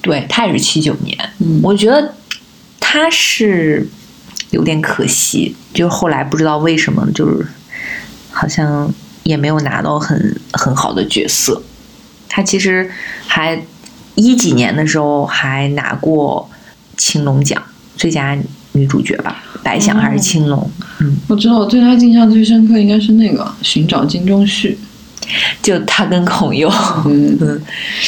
[0.02, 1.18] 对，她也是七九年。
[1.40, 2.14] 嗯，我觉得
[2.80, 3.88] 她是
[4.52, 7.46] 有点可惜，就后来不知道为什么，就是
[8.32, 8.90] 好像
[9.24, 11.62] 也没有拿到很很好的角色。
[12.30, 12.90] 她其实
[13.28, 13.62] 还
[14.16, 16.50] 一几年的时候还拿过
[16.98, 17.62] 青龙奖
[17.98, 18.38] 最佳。
[18.74, 20.70] 女主角吧，白想还是青龙？
[21.00, 24.78] 嗯，我知道，我对她印象最深刻应该是那个《寻找金钟旭》，
[25.62, 26.70] 就她跟孔侑。
[27.06, 27.62] 嗯嗯，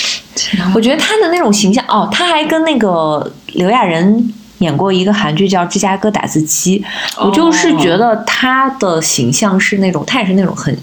[0.76, 6.84] 我觉得她的那种形象，哦，她还跟那个刘亚仁演过一个韩剧叫《芝加哥打字机》，
[7.26, 10.76] 我就是觉得她的形象是那种，她也是那种很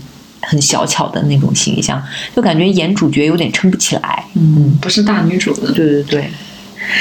[0.43, 2.01] 很小巧的那种形象，
[2.37, 4.25] 就感觉演主角有点撑不起来。
[4.35, 5.73] 嗯，不是大女主的。
[5.73, 6.31] 对对对。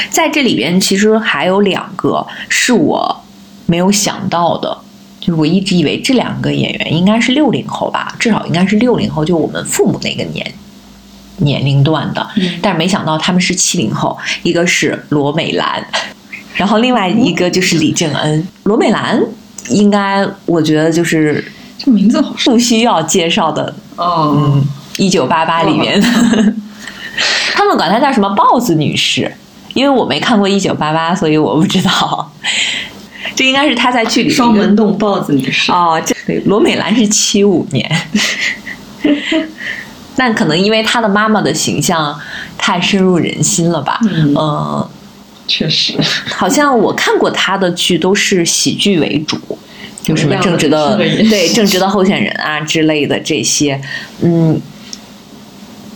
[0.09, 3.23] 在这里边，其实还有两个是我
[3.65, 4.77] 没有想到的，
[5.19, 10.53] 就是我一直以为这两个演员应该是六零后吧，至少应该是六零后，就我们父母那个年
[11.37, 12.27] 年龄段的，
[12.61, 15.83] 但是没想到他们是七零后，一个是罗美兰，
[16.55, 18.47] 然后另外一个就是李正恩。
[18.63, 19.19] 罗美兰
[19.69, 21.43] 应该我觉得就是
[21.77, 24.61] 这名字好不需要介绍的哦，
[24.97, 26.07] 一九八八里面的，
[27.53, 29.31] 他们管她叫什么豹子女士。
[29.73, 32.31] 因为我没看过《一九八八》，所以我不知道。
[33.35, 35.71] 这应该是他在剧里双门洞豹子女士。
[35.71, 36.01] 哦。
[36.05, 37.89] 这罗美兰是七五年，
[40.15, 42.19] 但可能因为她的妈妈的形象
[42.57, 43.99] 太深入人心了吧？
[44.03, 44.87] 嗯，
[45.47, 45.93] 确实，
[46.29, 49.37] 好像我看过她的剧都是喜剧为主，
[50.03, 53.81] 就什么正直的对正直的候选人啊之类的这些，
[54.21, 54.59] 嗯，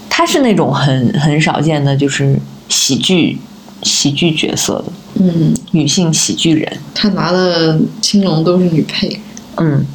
[0.09, 3.37] 他是那种很很少见的，就是喜剧
[3.83, 4.85] 喜剧角色的，
[5.15, 6.77] 嗯，女性喜剧人。
[6.93, 9.19] 她拿的青龙都是女配，
[9.57, 9.85] 嗯，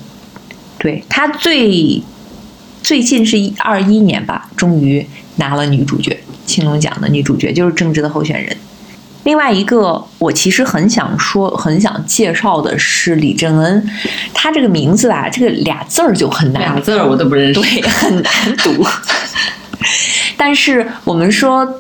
[0.78, 2.02] 对她最
[2.82, 8.56] 最近是一二一年吧，终于拿了女主角青龙奖的女主角，就是正直的候选人。
[9.24, 13.90] 另外一个，我其实很想说、很想介绍的是李正恩，
[14.32, 18.82] 他这个名字吧，这个俩字儿就很难，俩字儿我都不认识，对，很难读。
[20.38, 21.66] 但是我们说《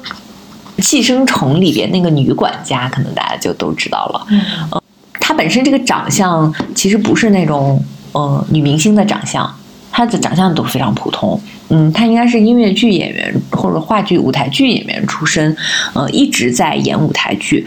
[0.80, 4.26] 寄生虫》里边那个女管家，可能大家就都知道了。
[4.30, 4.40] 嗯，
[4.72, 4.82] 呃，
[5.20, 9.48] 她本身这个长相其实不是那种呃女明星的长相，
[9.92, 11.40] 她的长相都非常普通。
[11.68, 15.56] 嗯，她应该是音乐剧演员或者话剧、舞台剧演员出身，
[15.92, 17.66] 呃，一直在演舞台剧。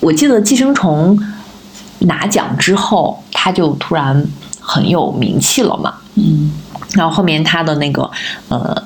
[0.00, 1.18] 我记得《寄生虫》
[2.06, 4.26] 拿奖之后，她就突然
[4.60, 5.94] 很有名气了嘛。
[6.14, 6.52] 嗯，
[6.94, 8.10] 然后后面她的那个
[8.48, 8.82] 呃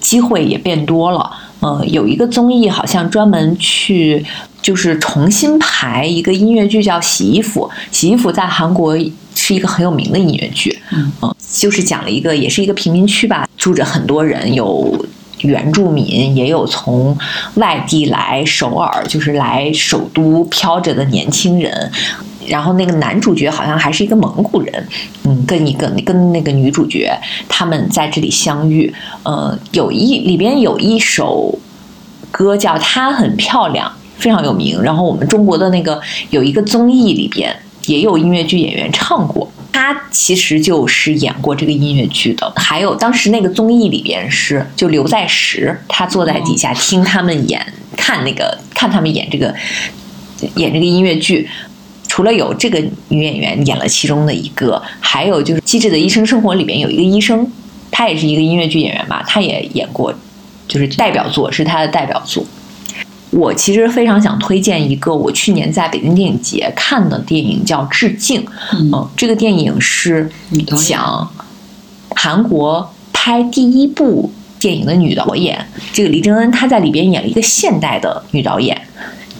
[0.00, 1.30] 机会也变多了。
[1.64, 4.22] 呃，有一个综艺好像专门去
[4.60, 7.70] 就是重新排一个音乐剧，叫《洗衣服》。
[7.90, 8.94] 洗衣服在韩国
[9.34, 10.78] 是一个很有名的音乐剧。
[10.92, 15.06] 嗯，呃，就是讲了一个也是一个贫民区吧，住着很多人，有
[15.40, 17.16] 原住民，也有从
[17.54, 21.90] 外地来首尔，就是来首都飘着的年轻人。
[22.48, 24.88] 然后那个男主角好像还是一个蒙古人，
[25.24, 27.12] 嗯，跟一个跟那个女主角
[27.48, 31.58] 他们在这里相遇，呃，有一里边有一首
[32.30, 34.80] 歌叫《她很漂亮》，非常有名。
[34.82, 37.54] 然后我们中国的那个有一个综艺里边
[37.86, 42.52] 也有音乐剧演员唱过，他其实就是演过这个音乐剧的。
[42.56, 47.64] 还有当时那个综艺里边是就刘在石，他坐在底下听他们演，
[47.96, 49.54] 看那个看他们演这个
[50.56, 51.48] 演这个音乐剧。
[52.14, 57.44] 除了有这个女演员演了其中的一个，还有就是《机智的医生生活》里面有一个医生，
[57.90, 60.14] 他也是一个音乐剧演员吧，他也演过，
[60.68, 62.46] 就是代表作是他的代表作。
[63.30, 68.40] 我其实非常想推荐一个我去年在北京电影节看的电影，叫《致敬》。
[68.72, 70.30] 嗯，这个电影是
[70.86, 71.28] 讲
[72.10, 78.80] 韩国拍第一部电影的女导演，这个李正恩她在里边演了一个现代的女导演，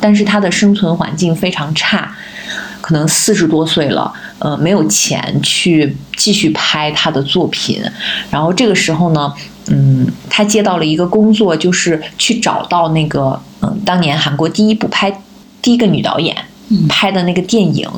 [0.00, 2.12] 但是她的生存环境非常差。
[2.84, 7.82] 可能四十多岁了，呃，没有钱去继续拍他的作品。
[8.30, 9.32] 然后这个时候呢，
[9.68, 15.10] 嗯，他接到了一个工作，就是去找到那个，嗯，当年韩国第一部拍
[15.62, 16.36] 第一个女导演
[16.86, 17.88] 拍的那个电影，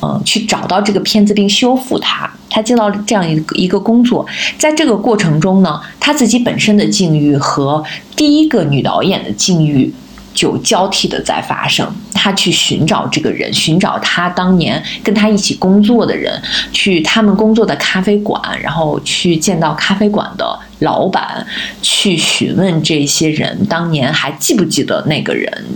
[0.00, 2.30] 嗯，去找到这个片子并修复它。
[2.48, 7.84] 他接到了这样一个一个工作，在这个过程中呢，他自己本身的境遇和
[8.16, 9.92] 第一个女导演的境遇。
[10.34, 16.40] 就交替的在发生，他去寻找这个人，寻找他当年跟他一起工作的人，
[16.72, 21.46] 去他们工作的咖啡馆，然后去见到咖啡馆的老板，
[21.80, 25.66] 去询问这些人当年还记不记得那个人，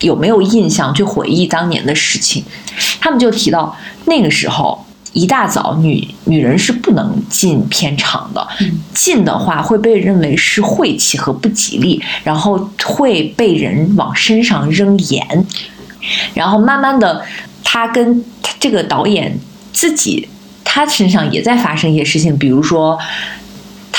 [0.00, 2.44] 有没有印象，去回忆当年的事情。
[3.00, 4.84] 他们就提到那个时候。
[5.12, 8.46] 一大早，女女人是不能进片场的，
[8.94, 15.46] 进的话会被认为是晦气和不吉利，然后会被人往身上扔盐，
[16.34, 17.24] 然后慢慢的，
[17.64, 18.24] 他跟
[18.60, 19.38] 这个导演
[19.72, 20.28] 自己，
[20.64, 22.98] 他身上也在发生一些事情，比如说。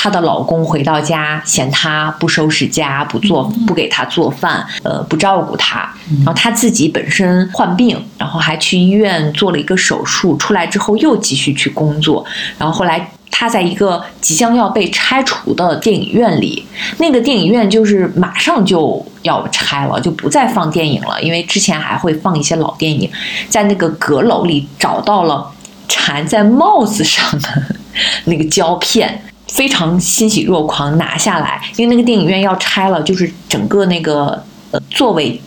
[0.02, 5.80] 她的老公回到家嫌她不收拾家、不做、不给她做饭，呃，不照顾她。
[6.24, 12.24] 然后她自己本身患病，然后还去医院做了一个手术，出来之后又继续去工作。
[12.56, 16.64] 然后后来她在一个即将要被拆除的电影院里，
[16.96, 23.10] 那个电影院就是马上就要拆了，就不再放电影了，因为之前还会放一些老电影。
[23.50, 25.46] 在那个阁楼里找到了
[25.86, 27.62] 缠在帽子上的
[28.24, 29.22] 那个胶片。
[29.52, 35.40] 非常欣喜若狂，拿下来，因为那个电影院要拆了，就是整个那个呃座位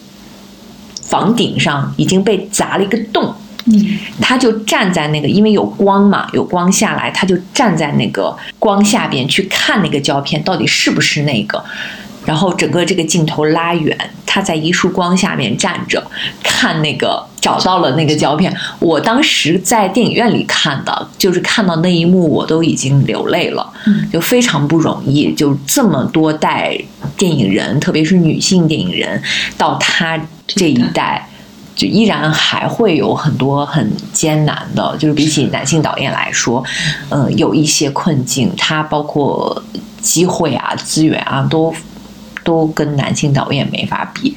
[1.01, 3.33] 房顶上已经被砸了一个洞。
[3.65, 11.63] 嗯，他就站在那个，因为有光嘛，有光下来，他就站在那个光下边去看那个胶片到底是不是那个。
[12.25, 16.01] 然后整个这个镜头拉远，他在一束光下面站着
[16.41, 18.55] 看那个，找到了那个胶片。
[18.79, 23.69] 我当时在电影院里看的，就是看到那一幕，我都已经流泪了，
[24.11, 25.33] 就非常不容易。
[25.33, 26.77] 就这么多代
[27.17, 29.21] 电影人，特别是女性电影人，
[29.57, 31.27] 到他这一代，
[31.75, 36.63] 就依然还会有很多很艰难的，就是比起男性导演来说，
[37.09, 38.51] 嗯，有一些困境。
[38.57, 39.61] 他包括
[39.99, 41.73] 机会啊、资源啊都。
[42.43, 44.35] 都跟男性导演没法比，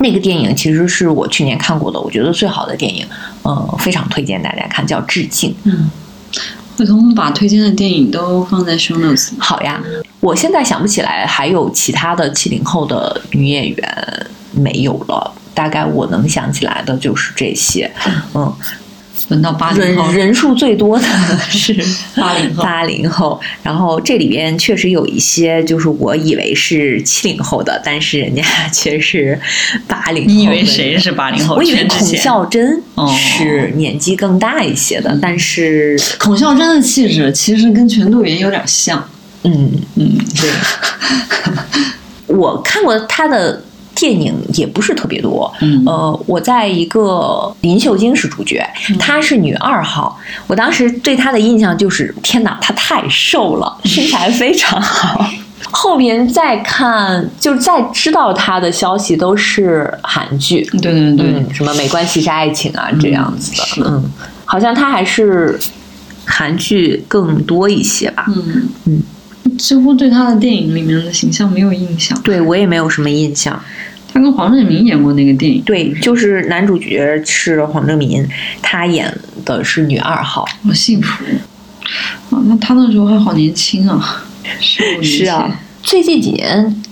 [0.00, 3.06] 那个电影其实是我去年看过的，我觉得最好的电影，
[3.44, 5.50] 嗯，非常推荐大家看，叫《致敬》。
[5.64, 5.90] 嗯，
[6.76, 9.30] 回头我们把推荐的电影都放在 show notes。
[9.38, 9.82] 好呀，
[10.20, 17.90] 我现在想不起来还有其他的七零后的女演员没有了，大概我能想起来的就是这些。
[18.34, 18.52] 嗯，
[19.28, 21.04] 轮到八零后，人数最多的。
[21.50, 21.74] 是
[22.14, 22.62] 八零后。
[22.62, 29.38] 八零后，然后这里边确实有一些就是我以为是七零后的，但是人家 却是
[29.88, 30.28] 八零。
[30.28, 31.56] 你以为谁是八零后？
[31.56, 33.06] 我以为孔孝真哦。
[33.16, 39.02] 是年纪更大一些的，但是孔孝真的气质其实跟全度妍有点像。
[39.42, 40.50] 嗯，嗯，对，
[42.34, 43.62] 我看过他的
[43.96, 45.52] 电影也不是特别多。
[45.60, 48.64] 嗯呃，我在一个林秀晶是主角，
[48.98, 50.16] 她是女二号。
[50.46, 55.26] 我当时对她的印象就是，天哪，她太瘦了， 身材非常好。
[55.72, 64.04] 后边再看，就是再知道她的消息都是韩剧，对对对，嗯，什么没关系是爱情啊这样子的，嗯，
[64.44, 65.58] 好像她还是
[66.24, 68.26] 韩剧更多一些吧。
[68.28, 69.02] 嗯嗯，
[69.58, 72.20] 几乎对他的电影里面的形象没有印象。
[72.22, 73.60] 对我也没有什么印象。
[74.16, 78.26] 他跟黄正明演过那个电影，对，就是男主角是黄正民，
[78.62, 79.14] 他演
[79.44, 80.42] 的是女二号。
[80.64, 81.22] 好幸福。
[82.30, 84.24] 啊，那他那时候还好年轻啊，
[85.02, 86.82] 是啊，最近几年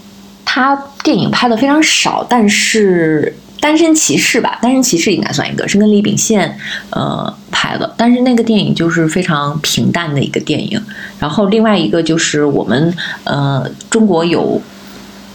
[0.45, 6.55] 他电影拍的非常少，但是《单身骑士》吧，《单身骑士》应该算一个，是跟李秉宪
[6.91, 10.79] 呃拍的，但是那个电影就是非常平淡的一个电影。
[11.19, 12.95] 然后另外一个就是我们
[13.25, 14.61] 呃中国有。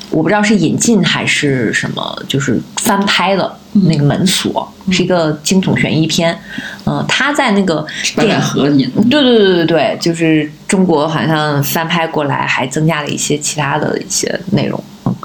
[0.10, 6.38] 我不知道是引进还是什么，就是翻拍的那个《门锁》是一个惊悚悬疑片。
[6.84, 7.86] 呃，他在那个
[8.16, 9.02] 白百电影合演的。
[9.04, 15.16] 对对对对对，就是中国好像翻拍过来，还增加了一些其他的一些内容，嗯，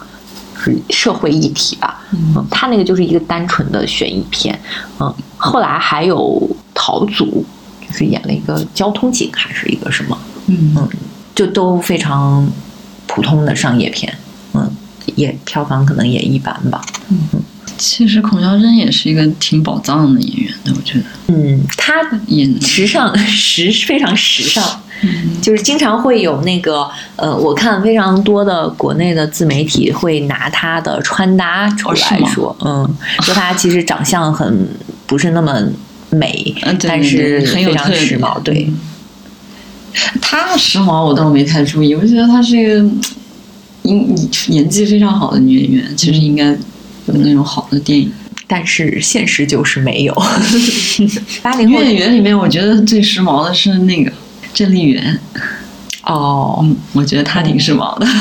[0.63, 2.05] 是社会议题吧。
[2.13, 4.59] 嗯，他那个就是一个单纯的悬疑片，
[5.01, 6.41] 嗯，后来还有
[6.75, 7.45] 陶祖，
[7.81, 10.19] 就是演了一个交通警还是一个什么，
[10.49, 10.75] 嗯。
[10.77, 10.89] 嗯，
[11.35, 12.49] 就都非常
[13.09, 14.24] 普通的商业片，嗯，
[15.17, 16.81] 也票房可能也一般吧。
[17.09, 17.19] 嗯。
[17.77, 21.05] 其实孔孝真也是一个挺宝藏的演员的，我觉得。
[21.27, 21.95] 嗯，他
[22.29, 24.65] 演时尚 时非常时尚，
[25.03, 25.41] 嗯。
[25.43, 32.89] 就是经常会有那个呃，我看非常多的国内的自媒体会拿他的穿搭出来说，嗯，
[33.23, 34.69] 说他其实长相很
[35.07, 35.61] 不是那么
[36.11, 38.79] 美，但是非常时髦，对，嗯。
[40.23, 42.89] 他的时髦我倒没太注意，我觉得她是一个
[43.85, 44.19] 演
[44.49, 46.47] 演技非常好的女演员，其实应该
[47.07, 48.13] 有那种好的电影。
[48.47, 50.15] 但是现实就是没有。
[51.43, 54.13] 八零后女演员里面，我觉得最时髦的是那个
[54.53, 55.19] 郑丽媛，
[56.05, 58.07] 哦，嗯，我觉得她挺时髦的。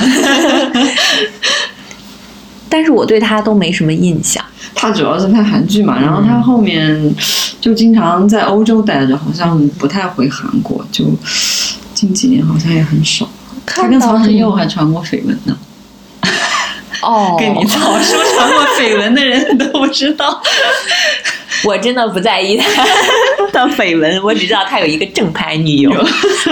[2.70, 4.44] 但是我对她都没什么印象。
[4.74, 7.14] 她主要是拍韩剧嘛，然后她后面
[7.60, 11.06] 就经常在欧洲待着，好像不太回韩国，就
[11.94, 13.30] 近几年好像也很少。
[13.76, 15.58] 她跟曹承佑还传过绯闻呢，
[17.02, 20.42] 哦， 跟你早说传过绯闻的人都不知道。
[21.64, 22.84] 我真的不在意他
[23.54, 25.92] 的绯闻，我只知道他有一个正牌女友，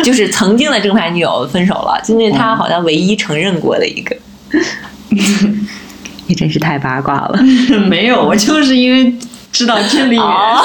[0.04, 4.16] 就是曾经的正牌女友分手了，今天他好像唯一承认过的一个。
[6.28, 7.38] 你真是太八卦了。
[7.90, 9.14] 没有，我就是因为
[9.52, 10.24] 知道郑丽媛。
[10.24, 10.64] 哦，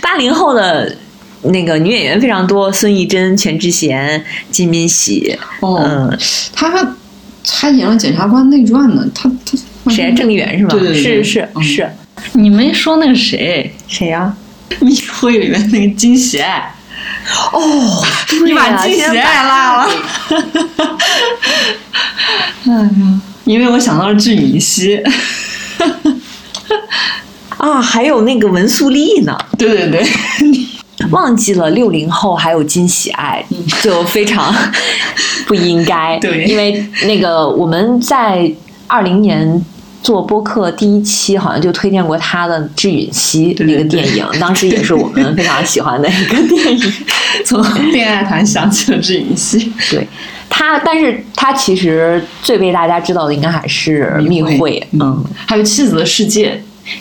[0.00, 0.96] 八零后的
[1.42, 6.18] 那个女演员非常多，孙艺珍、全智贤、金敏喜，哦嗯，
[6.52, 6.70] 她
[7.44, 10.14] 还演了《检察官内传》呢，她她谁啊？
[10.16, 10.70] 郑丽媛是吧？
[10.70, 11.90] 对对对是是嗯是，
[12.34, 14.34] 你没说那个谁，谁呀？
[14.80, 16.74] 密会里面那个金喜爱，
[17.52, 18.04] 哦，
[18.44, 19.90] 你把金喜爱落了。
[22.64, 25.02] 哎呀，因为我想到了智允熙。
[27.58, 29.38] 啊，还有那个文素丽呢。
[29.58, 30.02] 对对对，
[31.10, 33.44] 忘记了六零后还有金喜爱，
[33.82, 34.54] 就非常
[35.46, 36.18] 不应该。
[36.18, 38.50] 对因为那个我们在
[38.86, 39.64] 二零年
[40.02, 46.92] 做播客第一期，好像就推荐过他的《致允熙》那个电影，当时也是我们非常喜欢的一个电影。
[47.46, 49.72] 从恋爱谈想起了致允熙。
[49.90, 50.06] 对
[50.50, 56.50] 他，但是他其实最被大家知道的应该还是《密会》，嗯，还有《妻子的世界》，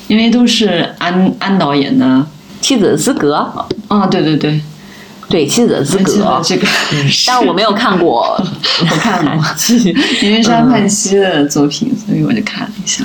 [0.07, 2.05] 因为都是安安导演的。
[2.61, 3.35] 《妻子的资格》
[3.93, 4.61] 啊，对对对，
[5.27, 6.13] 对《妻子的资格》，
[6.47, 6.67] 这个，
[7.27, 8.21] 但是我没有看过。
[8.81, 9.55] 我看了，
[10.21, 13.03] 因为是安盼希的作品，所以我就看了一下。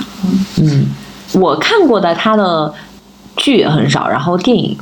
[0.57, 0.85] 嗯，
[1.33, 2.73] 我看过的他的
[3.35, 4.77] 剧也很少，然后电影，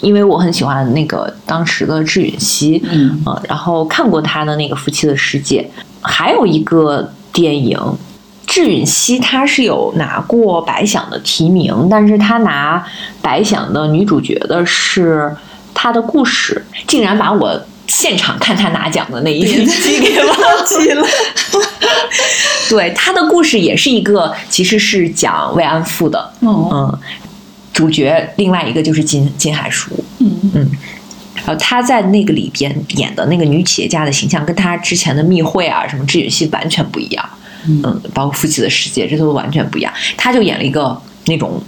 [0.00, 3.22] 因为我很喜欢那个当时的智允熙，嗯。
[3.26, 5.68] 呃然后看过他的那个《夫妻的世界》，
[6.02, 7.78] 还有一个电影
[8.46, 12.84] 《智允熙她是有拿过白想的提名，但是她拿
[13.20, 15.34] 白想的女主角的是
[15.72, 20.36] 她的故事，竟然把我现场看她拿奖的那一期 给忘
[20.66, 21.06] 记了。
[22.68, 26.32] 对，她的故事也是一个，其实是讲慰安妇的。
[26.40, 26.98] 哦，嗯，
[27.72, 29.90] 主角另外一个就是金金海淑。
[30.18, 30.70] 嗯嗯，
[31.34, 37.28] 然后她在那个里边演的那个女企业家的形象，跟她之前的密会啊什么智允熙完全不一样。
[37.66, 39.92] 嗯，包括夫妻的世界，这都完全不一样。
[40.16, 41.62] 他就演了一个那种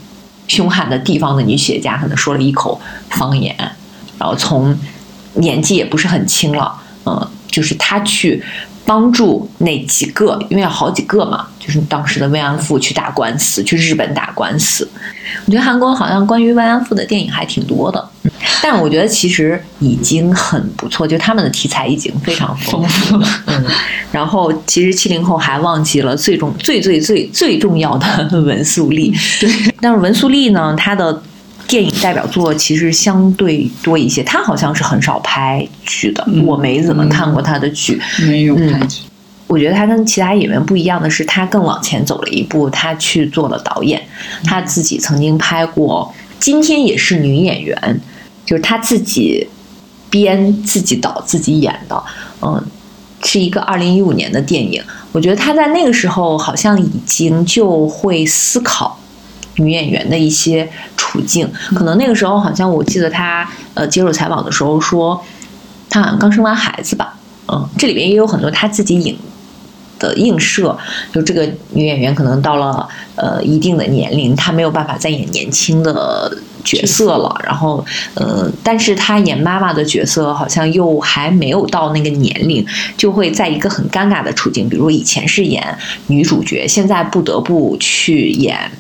[0.49, 2.81] 凶悍的地方的女企业家，可能说了一口
[3.11, 3.55] 方言，
[4.19, 4.77] 然后从
[5.35, 6.73] 年纪也不是很轻了，
[7.05, 8.43] 嗯，就是他去
[8.85, 14.89] 帮助那几个，因为有好几个嘛，就是当时的慰安妇去打官司，去日本打官司。
[15.45, 18.31] 我觉得韩国好像关于慰安妇的电影还挺多的，嗯
[18.63, 23.29] 但我觉得其实已经很不错，就他们的题材已经非常丰富了。
[23.47, 23.65] 嗯，
[24.13, 28.07] 然后其实七零后还忘记了最重、最最最最重要的
[28.41, 29.13] 文素丽。
[29.41, 29.51] 对，
[29.81, 31.21] 但是文素丽呢，她的
[31.67, 38.01] 电影代表作其实相对多一些，他好像是很少拍剧的，嗯我没怎么看过他的剧。
[38.27, 39.01] 没有嗯拍剧。
[39.49, 44.03] 我觉得他跟其他演员不一样的是，他更往前走了一步，他去做了导演。
[44.45, 47.79] 他自己曾经拍过《今天也是女演员》，
[48.49, 49.47] 就是他自己
[50.11, 52.03] 编、自己导、自己演的。
[52.43, 52.61] 嗯，
[53.23, 54.83] 是一个二零一五年的电影。
[55.13, 58.99] 我觉得他在那个时候好像已经就会思考
[59.57, 61.49] 女演员的一些处境。
[61.75, 65.25] 可能那个时候好像我记得他呃接受采访的时候说，
[65.89, 67.17] 他好像刚生完孩子吧。
[67.49, 69.17] 嗯，这里面也有很多他自己影
[69.99, 70.77] 的映射，
[71.13, 77.85] 就这个女演员可能到了呃一定的年龄，她没有办法再演年轻的角色了，然后
[78.15, 82.67] 呃，但是她演妈妈的角色好像又还没有到那个年龄，
[82.97, 85.63] 就会在一个很尴尬的处境，比如以前是演
[86.09, 88.71] 女主角，现在不得不去演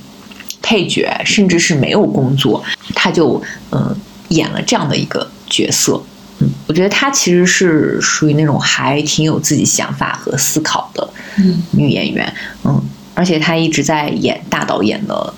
[0.62, 2.62] 配角，甚至是没有工作，
[2.94, 3.40] 她就
[3.70, 3.96] 嗯、呃
[4.30, 6.02] 演了这样的一个角色。
[6.46, 12.32] 嗯，我觉得她其实是属于那种还挺有自己想法和思考的嗯，女演员，
[12.64, 12.80] 嗯，
[13.14, 15.34] 而且她一直在演大导演的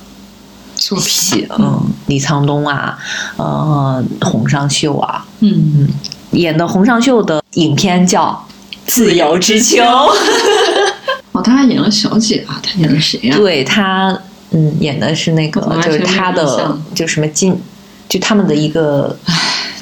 [0.76, 2.98] 作品，嗯，李沧东啊，
[3.36, 5.88] 呃，洪尚秀啊，嗯，
[6.32, 8.46] 演的洪尚秀的影片叫
[8.86, 9.82] 《自由之秋》，
[11.32, 14.16] 哦，他还演了小姐啊，他演的谁呀、对她，
[14.50, 17.60] 嗯，演的是那个就是她没有印的就什么金，
[18.08, 19.16] 就他们的一个。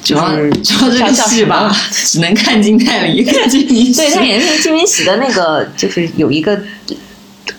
[0.07, 6.57] 主要就是主要这个戏吧，只能看金泰梨看金明对他演的是金敏喜的那个，就是有一个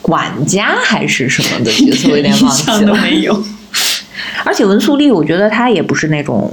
[0.01, 3.01] 管家还是什么的角色， 我有点忘记印象都了。
[3.03, 3.45] 没有。
[4.45, 6.51] 而且文素丽，我觉得她也不是那种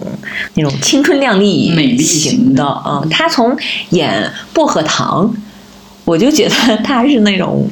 [0.56, 3.56] 那种青春靓丽美丽型型的啊，嗯，她从
[3.92, 5.34] 演薄荷糖，
[6.04, 7.70] 我就觉得她还是那种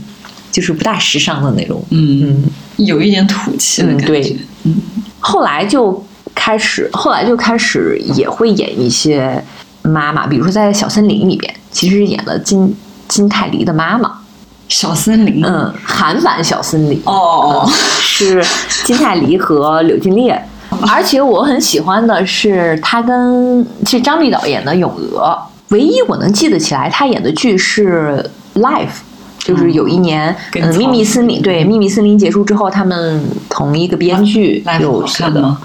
[0.51, 2.43] 就是不大时尚的那种，嗯，
[2.77, 4.05] 嗯，有一点土气的感觉。
[4.05, 4.37] 嗯对
[5.19, 6.05] 后来就
[6.35, 9.43] 开始，后来就开始也会演一些
[9.81, 12.75] 妈妈，比如说在《小森林》里边，其实演了金
[13.07, 14.19] 金泰梨的妈妈，
[14.67, 15.43] 小森林。
[15.45, 17.01] 嗯，韩版小森林。
[17.05, 17.69] 哦，
[17.99, 18.43] 是
[18.83, 20.41] 金泰梨和柳俊烈，
[20.91, 25.21] 而且我很喜欢的是他跟是张碧导演的《咏鹅》，
[25.69, 28.29] 唯一我能记得起来他演的剧是
[28.61, 28.87] 《Life》。
[29.39, 35.61] 就是有一年，嗯，秘密森林对秘密森林结束之后，他们同一个编剧有写的，看吗？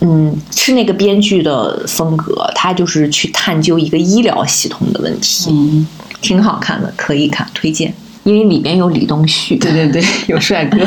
[0.00, 5.86] 嗯，是那个编剧的风格，他就是去探究一个医疗系统的问题，嗯，
[6.20, 7.94] 挺好看的，可以看，推荐。
[8.24, 10.78] 因为里边有李东旭，对对对，有帅哥。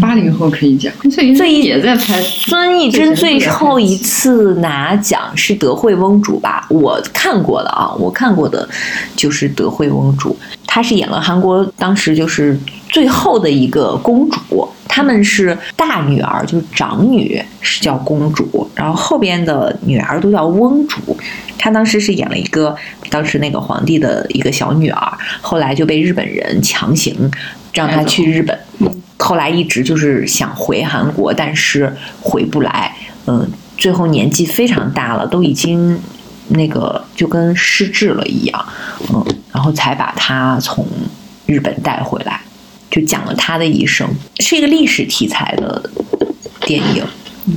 [0.00, 2.20] 八零后可以讲，所以所以也在拍。
[2.22, 6.66] 孙艺珍最后一次拿奖是德惠翁主吧？
[6.70, 8.68] 我看过的啊，我看过的
[9.16, 12.58] 就是德惠翁主，她是演了韩国当时就是
[12.88, 21.16] 最后的一个公主，他们是大女儿就是长女是叫公主，然后后边的女儿都叫翁主。
[21.58, 22.74] 她当时是演了一个
[23.08, 27.30] 当时那个皇帝的一个小女儿，后来就被日本人强行
[27.72, 28.58] 让他去日本。
[29.18, 32.94] 后来一直就是想回韩国，但是回不来。
[33.26, 33.48] 嗯，
[33.78, 35.96] 最后年纪非常大了，都已经
[36.48, 38.66] 那个就跟失智了一样。
[39.14, 40.84] 嗯，然后才把他从
[41.46, 42.40] 日本带回来，
[42.90, 44.08] 就讲了他的一生，
[44.40, 45.90] 是一个历史题材的
[46.62, 47.04] 电影，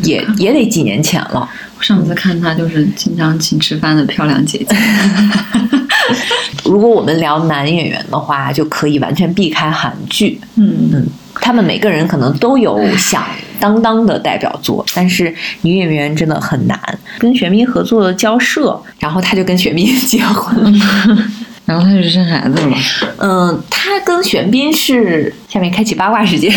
[0.03, 1.49] 也也得几年前了。
[1.77, 4.75] 我上次看她就是经常请吃饭的漂亮姐姐。
[6.63, 10.39] 如果我们聊男演员的话，就可以完全避开韩剧。
[10.55, 13.23] 嗯嗯，他们每个人可能都有响
[13.59, 16.79] 当当的代表作，但是女演员真的很难。
[17.19, 20.71] 跟玄彬合作的交涉，然后他就跟玄彬结婚了。
[21.65, 22.77] 然后他就生孩子了。
[23.17, 26.53] 嗯，他跟玄彬是下面开启八卦时间，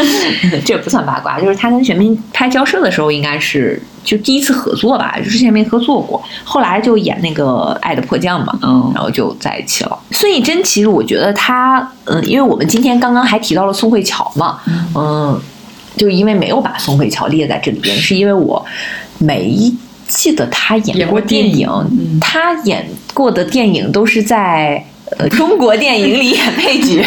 [0.64, 7.44] 这不算八卦，就是他跟玄彬拍交涉的时候，应该是就第一次合作吧，之前没合作过，后来就演那个
[7.80, 9.98] 《爱的迫降》嘛，嗯然后就在一起了。
[10.12, 14.58] 孙艺珍其实我觉得她，嗯，因为我们今天刚刚还提到了宋慧乔嘛，
[14.94, 15.38] 嗯，
[15.96, 18.64] 就因为没有把宋慧乔列在这里边，是因为我
[19.18, 19.70] 没
[20.08, 22.20] 记得她演演过电电影嗯。
[22.20, 24.84] 她演过的电影都是在
[25.18, 27.04] 呃中国电影里演配角，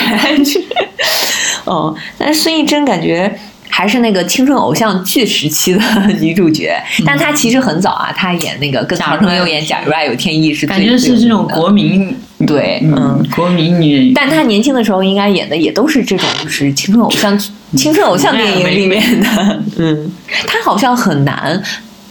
[1.66, 3.40] 嗯， 但是孙艺珍感觉。
[3.72, 5.80] 还是那个青春偶像剧时期的
[6.20, 6.76] 女主角，
[7.06, 12.14] 但她其实很早啊，她演那个跟唐承佑演《假如爱有天意》是最感觉是这种国民，
[12.48, 13.92] 对，嗯嗯，，国民女。
[13.92, 14.14] 演员。
[14.16, 17.40] 但她年轻的时候应该演的也都是这种，就是青春偶像、
[17.78, 19.62] 青春偶像电影里面的。
[19.78, 20.12] 嗯，
[20.48, 21.62] 她好像很难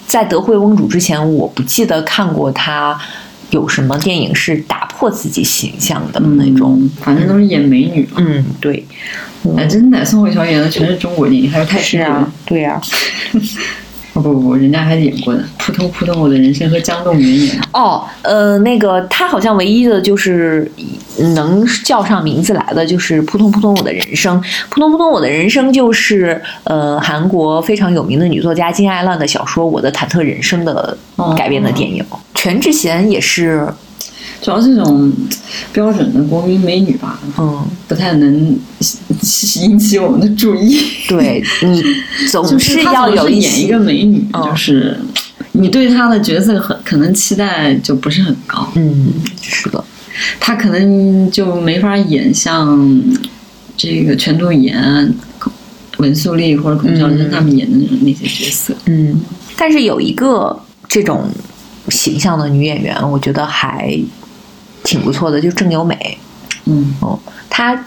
[0.09, 2.99] 在德惠翁主之前，我不记得看过她
[3.51, 6.79] 有什么电影是打破自己形象的那种。
[6.81, 8.09] 嗯，反正都是演美女。
[8.17, 8.85] 嗯，对，
[9.57, 12.81] 哎，真的，宋慧乔演的全是中国电影，还有泰式啊，对啊。
[14.19, 17.69] 哦不不不，人家还演过呢，扑通扑通我的人生和江栋元演的。
[17.73, 20.71] 哦，呃，那个他好像唯一的就是
[21.19, 24.37] 能叫上名字来的，就是《扑通扑通我的人生》。
[24.69, 30.97] 《扑通扑通我的人生》就是呃韩国非常有名的女作家金爱烂的小说《我的忐忑人生》的
[31.37, 32.05] 改编的电影。
[32.35, 33.69] 全智贤也是，
[34.41, 35.13] 主要这种
[35.73, 38.59] 标准的国民美女吧，嗯，不太能
[39.61, 40.81] 引起我们的注意。
[41.09, 41.83] 对你
[42.31, 44.43] 总是要有一是演一个美女，嗯。
[44.45, 44.99] 就是
[45.53, 49.09] 你对她的角色很可能期待就不是很高，嗯，
[49.41, 49.85] 是的，
[50.39, 53.03] 她可能就没法演像
[53.77, 55.13] 这个全度妍、
[55.99, 58.73] 文素丽或者孔孝真嗯他们演的那种那些角色。
[58.87, 59.21] 嗯，
[59.57, 61.29] 但是有一个这种
[61.89, 63.99] 形象的女演员，我觉得还
[64.89, 66.17] 挺不错的，就郑有美。
[66.65, 67.19] 嗯，哦，
[67.51, 67.79] 她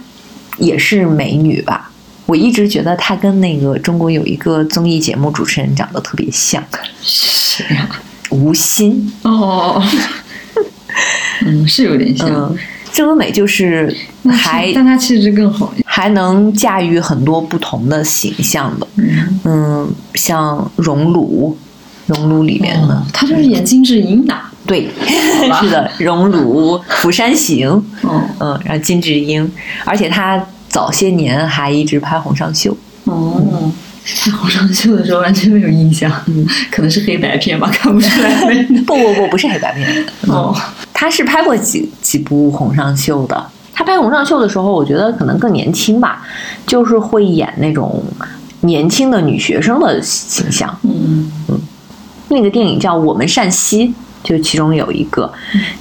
[0.59, 1.89] 也是美女吧？
[2.27, 6.63] 我一直觉得她跟那个中国有一个综艺节目主持人长得特别像，
[7.01, 7.89] 是呀。
[8.29, 9.11] 吴昕。
[9.23, 9.83] 哦，
[11.43, 12.55] 嗯，是有点像，嗯，
[12.93, 13.91] 郑有美就是
[14.29, 15.73] 还但她气质更好。
[15.83, 18.87] 还能驾驭很多不同的形象的。
[18.97, 21.57] 嗯，嗯，像熔炉，
[22.05, 24.35] 熔炉里面的，哦她就是演金智英的。
[24.71, 24.89] 对，
[25.59, 27.69] 是的，熔炉、釜山行。
[28.03, 29.51] 嗯嗯，然后金智英，
[29.83, 32.75] 而且他早些年还一直拍红上秀。
[33.03, 33.69] 哦，
[34.23, 38.63] 看红上秀的时候完全没有印象，嗯，可能是黑白片吧，看不出来。
[38.87, 40.05] 不不不，不是黑白片。
[40.27, 40.55] 哦，
[40.93, 43.45] 他是拍过几几部红上秀的。
[43.73, 46.25] 他拍红上秀的时候，我觉得可能更年轻吧，
[46.65, 48.01] 就是会演那种
[48.61, 50.73] 年轻的女学生的形象。
[50.83, 51.59] 嗯嗯，
[52.29, 53.87] 那个电影叫《我们善西》，
[54.23, 55.31] 就其中有一个，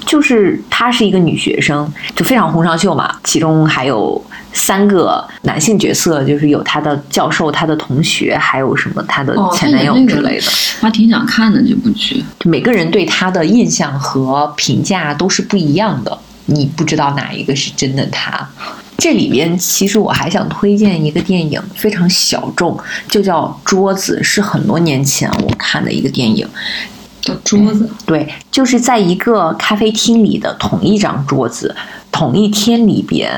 [0.07, 3.15] 就是她是一个女学生，就非常红上秀嘛。
[3.25, 4.23] 其中还有
[4.53, 10.47] 三个男性角色，就是有她的教授、她的同学，还有什么她的哦，前男友之类的。
[10.81, 12.25] 我还挺想看的这部剧。
[12.39, 18.49] 就每个人对她的印象和评价都是不一样的，你不知道哪一个是真的她。
[18.97, 22.79] 这里边其实我还想推荐一个电影，非常小众，
[23.09, 26.47] 就叫《桌子》，是很多年前我看的一个电影。
[27.31, 31.75] 叫桌子，对，就是在一个咖啡厅里的同一张桌子，
[32.11, 33.33] 同一天里边，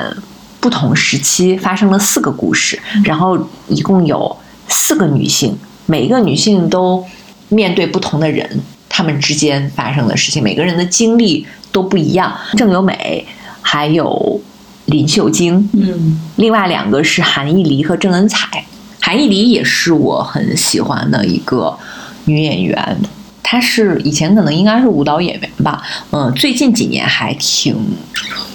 [0.59, 3.37] 不同时期发生了四个故事，然后
[3.67, 4.35] 一共有
[4.67, 7.03] 四个女性，每一个女性都
[7.49, 12.33] 面对不同的人，她们之间发生的事情，每个人的经历都不一样。
[12.57, 13.25] 郑有美，
[13.61, 14.41] 还有
[14.85, 18.65] 林秀晶，嗯，另外两个是韩艺黎和郑恩彩。
[19.01, 21.77] 韩艺黎也是我很喜欢的一个
[22.23, 22.97] 女演员，
[23.53, 25.79] 她是以前可能应该是舞蹈演员吧，
[26.09, 27.77] 嗯，最近几年还挺，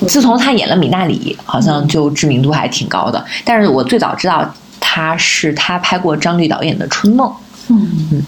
[0.09, 3.25] 自从他演了米娜里，好像就知名度还挺高的。
[3.45, 7.31] 但是我最早知道他是他拍过张律导演的《春梦》，
[7.69, 8.21] 嗯，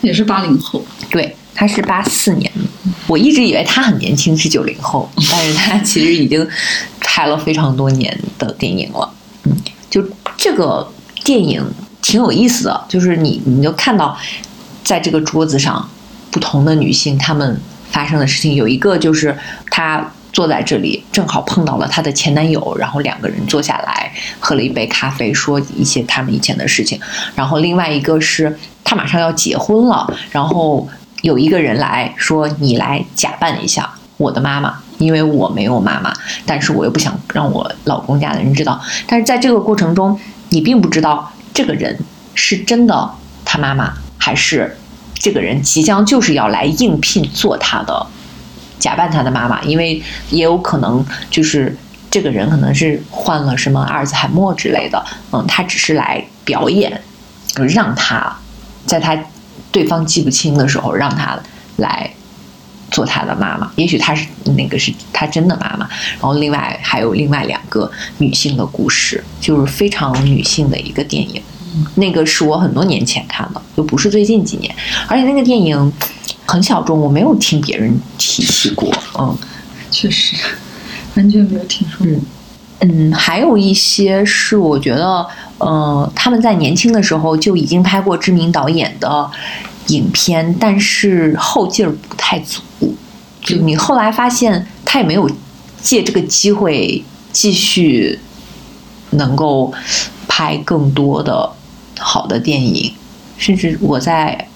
[0.00, 0.80] 也是八零后。
[1.10, 6.46] 对，他是八四年的，我一直以为他很年轻，是九零后， 但是他其实已经
[7.00, 9.12] 拍了非常多年的电影了。
[9.42, 9.56] 嗯，
[9.90, 10.00] 就
[10.36, 10.88] 这个
[11.24, 11.60] 电影
[12.00, 14.16] 挺有意思的，就是你你就看到
[14.90, 15.88] 在这个桌子上
[16.32, 17.60] 不同的女性她们
[17.92, 19.38] 发生的事情，有一个就是
[19.70, 20.04] 她。
[20.32, 27.00] 坐在这里，正好碰到了她的前男友，然后两个人坐下来喝了一杯咖啡，说一些他们以前的事情。
[27.34, 30.88] 然后另外一个是她马上要结婚了，然后
[31.22, 36.12] 有一个人来说：“你来假扮一下我的妈妈，因为我没有妈妈，
[36.46, 38.80] 但是我又不想让我老公家的人知道。
[39.08, 40.16] 但是在这个过程中，
[40.50, 41.98] 你并不知道这个人
[42.36, 43.10] 是真的
[43.44, 44.76] 他妈妈，还是
[45.14, 48.06] 这个人即将就是要来应聘做他的
[48.78, 50.00] 假扮他的妈妈，因为
[50.30, 51.76] 也有可能就是
[52.10, 57.02] 这个人可能是患了什么阿尔兹海默之类的，嗯，他只是来表演，
[57.74, 58.36] 让他
[58.86, 59.18] 在他
[59.72, 61.38] 对方记不清的时候让他
[61.76, 62.10] 来
[62.90, 71.42] 做他的妈妈，也许他是那个是他真的妈妈，然后另外还有另外两个女性的故事，就是非常女性的一个电影。
[71.94, 74.74] 那个是我很多年前看的，就不是最近几年，
[75.08, 75.92] 而且那个电影
[76.46, 78.92] 很小众，我没有听别人提起过。
[79.18, 79.36] 嗯，
[79.90, 80.36] 确实，
[81.16, 82.16] 完全没有听说过。
[82.80, 85.26] 嗯，还有一些是我觉得，
[85.58, 89.30] 呃，他们在年轻的时候就已经拍过知名导演的
[89.88, 92.62] 影片，但是后劲儿不太足。
[93.42, 95.30] 就你后来发现，他也没有
[95.80, 98.18] 借这个机会继续
[99.10, 99.72] 能够
[100.26, 101.52] 拍更多的。
[102.00, 102.92] 好的电影，
[103.36, 104.48] 甚至我在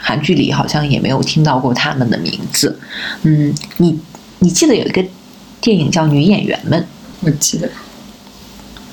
[0.00, 2.78] 韩剧里好像也没有听到过他们的名字。
[3.22, 3.98] 嗯，你
[4.40, 5.04] 你记得有一个
[5.60, 6.80] 电影叫《女演员们》？
[7.20, 7.70] 我记得，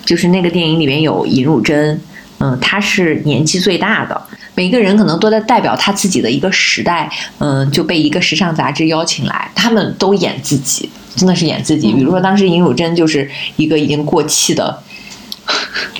[0.06, 2.00] 就是那个电影里面有尹汝贞，
[2.38, 4.22] 嗯，她是年纪最大的。
[4.54, 7.10] 每个人可能都在代表他自己的一个时代，
[7.40, 11.94] 嗯，就被一个时尚杂志邀请来，他们都演自己，真的是演自己。
[11.94, 14.84] 比如说当时尹汝贞就是一个已经过气的，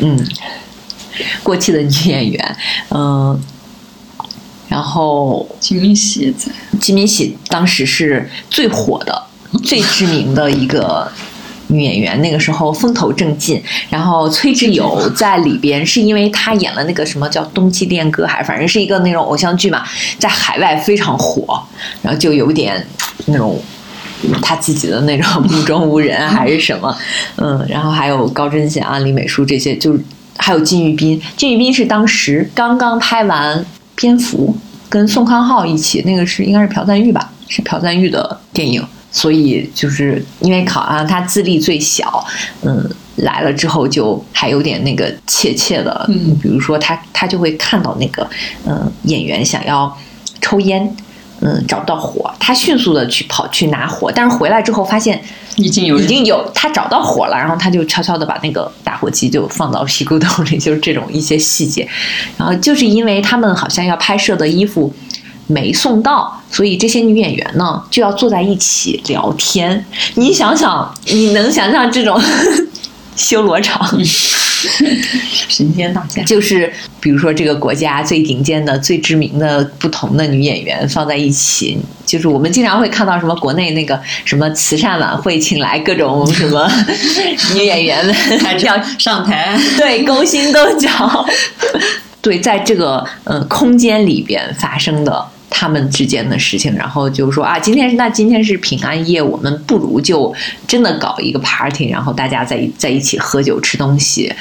[0.02, 0.28] 嗯。
[1.44, 2.58] 过气的女演员，
[2.90, 3.40] 嗯，
[4.68, 6.52] 然后金敏喜也在。
[6.80, 9.24] 金敏喜当时是最火的、
[9.64, 11.12] 最知名的一个
[11.68, 13.62] 女演员，那个时候风头正劲。
[13.90, 19.84] 然后崔智友在里边是因为她演了那个什么叫《冬季恋歌》，还反正是一个那种偶像剧嘛，
[20.18, 21.62] 在海外非常火，
[22.02, 22.88] 然后就有点
[23.26, 23.62] 那种
[24.42, 26.96] 她自己的那种 目中无人还是什么，
[27.36, 29.98] 嗯，然后还有高贞贤、李美淑这些就。
[30.40, 33.60] 还有金玉彬，金玉彬是当时刚刚拍完
[33.96, 34.56] 《蝙蝠》，
[34.90, 42.26] 跟宋康昊一起，那个是应该是朴赞玉吧，是朴赞玉的电影，所以就是因为考啊，他资历最小，
[42.64, 48.28] 嗯，来了之后就还有点那个怯怯的，嗯，比如说他他就会看到那个
[48.66, 49.96] 嗯演员想要
[50.42, 50.96] 抽烟，
[51.42, 55.22] 嗯，找不到火，他迅速的去跑去拿火，但是回来之后发现。
[55.56, 61.86] 已经有已经有他找到火了，然后他就悄悄的把那个打火机就放到皮裤兜里，就是这种一些细节。
[62.38, 64.94] 然后就是因为他们好像要拍摄的衣服
[65.48, 69.86] 没送到，所以这些女演员呢就要坐在一起聊天。
[70.16, 72.18] 你想想，你能想象这种
[73.20, 73.86] 修罗场？
[75.48, 86.70] 神仙打架，就是比如说这个国家最顶尖的、最知名的不同的女演员放在一起，就是我们经常会看到什么国内那个什么慈善晚会，请来各种什么
[87.56, 88.16] 女演员们
[88.64, 91.26] 要上台，对，勾心斗角，
[92.22, 95.26] 对，在这个呃空间里边发生的。
[95.50, 100.34] 他们之间的事情，然后就说啊，今天是那今天是平安夜，我们不如就
[100.68, 104.32] 真的搞一个 party，然后大家在在一起喝酒吃东西，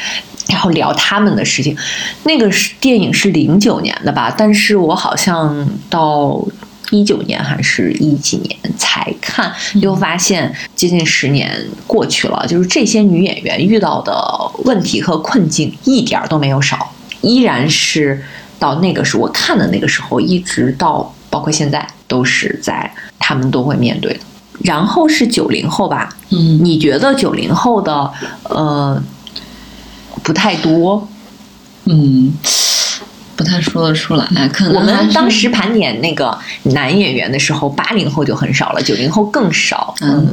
[0.49, 1.77] 然后聊他们的事情。
[2.25, 4.33] 那个是电影是零九年的吧？
[4.37, 6.47] 但是我好像到
[6.91, 11.51] 一九年还是一几年才看，又发现接近十年
[11.87, 14.13] 过去了，就是这些女演员遇到的
[14.65, 16.93] 问题和困境一点都没有少，
[17.23, 18.23] 依然是。
[18.59, 24.21] 到那个时候，我看的那个时候，一直到包括现在，都是在他们都会面对的。
[24.61, 28.11] 然后是九零后吧，嗯，你觉得九零后的
[28.45, 29.01] 呃
[30.23, 31.09] 不太多，
[31.85, 32.33] 嗯。
[33.39, 39.95] 不太说得出来，可能我们当时盘点那个男演员的时候，八零后就很少了，九零后更少。
[40.01, 40.27] 嗯，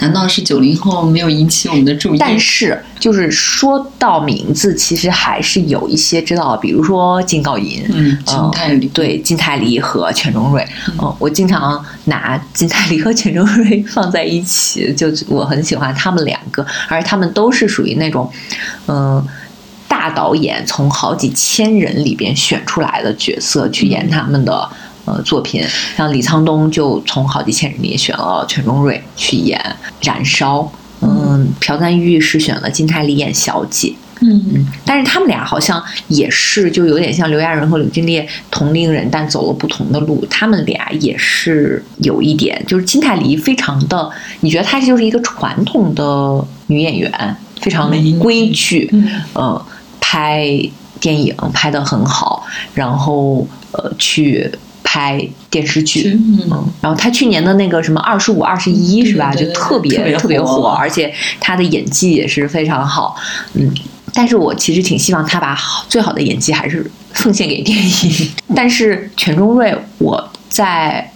[0.00, 2.18] 难道是九零后没有引起我们的注意？
[2.18, 10.66] 但是就是说到名字，其实还是有一些知道，比如说金高银，嗯，金泰梨，对，金泰梨和全中瑞。
[11.00, 18.28] 嗯，我经常拿金泰梨和全中瑞放在一起，就我很喜欢他们两个，而他们都是属于那种，
[18.88, 19.24] 嗯。
[20.02, 24.68] 大导演从好几千人里边选出来的角色去演他们的
[25.04, 25.64] 呃作品，
[25.96, 29.56] 像李沧东就从好几千人里选了全中瑞去演
[30.04, 30.58] 《燃烧》，
[31.02, 34.44] 嗯，朴赞玉是选了金泰梨演小姐，嗯。
[34.52, 40.26] 嗯，但是他们俩好像也是就有点像刘亚仁和柳俊烈同龄人，但走了不同的路。
[40.28, 47.88] 他们俩也是有一点，就是金泰梨非常的，你觉得她就是一个传统的女演员，非常
[48.18, 48.90] 规矩，
[49.36, 49.62] 嗯。
[50.12, 50.46] 拍
[51.00, 52.44] 电影拍的很好，
[52.74, 54.46] 然后呃去
[54.82, 56.12] 拍电视剧，
[56.50, 61.10] 嗯，然后他去年的那个什么二十五二十一是吧，就特别特别火，而且
[61.40, 63.16] 他的演技也是非常好，
[63.54, 63.72] 嗯，
[64.12, 65.58] 但是我其实挺希望他把
[65.88, 71.10] 最好的演技还是奉献给电影， 但是全中瑞我在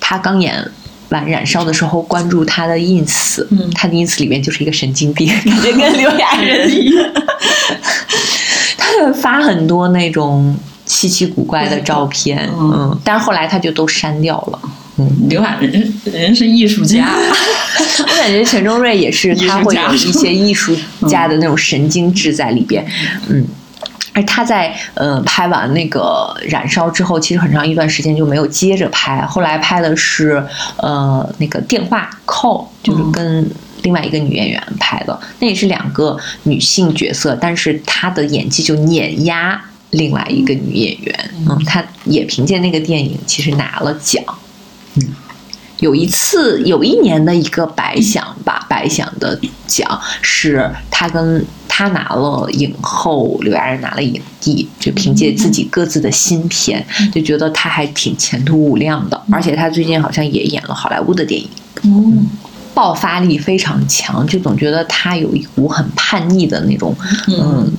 [0.00, 0.68] 他刚演
[1.10, 3.70] 完《燃烧》的时候关注他的 ins，嗯。
[3.76, 7.06] 他的 ins 里面就是一个神经病，感觉跟刘亚仁一样。
[9.14, 12.72] 发很多那种稀奇古怪的照片，嗯。
[12.74, 14.58] 嗯，但是后来他就都删掉了。
[15.28, 17.08] 刘海仁人是艺术家，
[18.00, 20.76] 我感觉钱钟瑞也是，他会有一些艺术
[21.08, 22.84] 家的那种神经质在里边，
[23.28, 23.46] 嗯。
[24.12, 30.44] 而他在呃拍完那个《燃烧》之后，其实很长一段时间就没有接着拍，后来拍的是
[30.78, 33.48] 呃那个电话 call，就是跟
[33.82, 44.22] 另外一个女演员拍的，那也是两个女性角色，但是她的演技就碾压另外一个女演员，嗯，她也凭借那个电影其实拿了奖，
[44.94, 45.02] 嗯。
[45.80, 59.18] 有一次，有一年的一个白想吧，白想的奖是她跟她拿了影后，刘亚仁拿了影帝，就凭借自己各自的新片，就觉得她还挺前途无量的。
[59.32, 61.48] 而且她最近好像也演了好莱坞的电影，
[61.84, 62.12] 哦，
[62.80, 66.96] 爆发力非常强，就总觉得他有一股很叛逆的那种
[67.28, 67.70] 嗯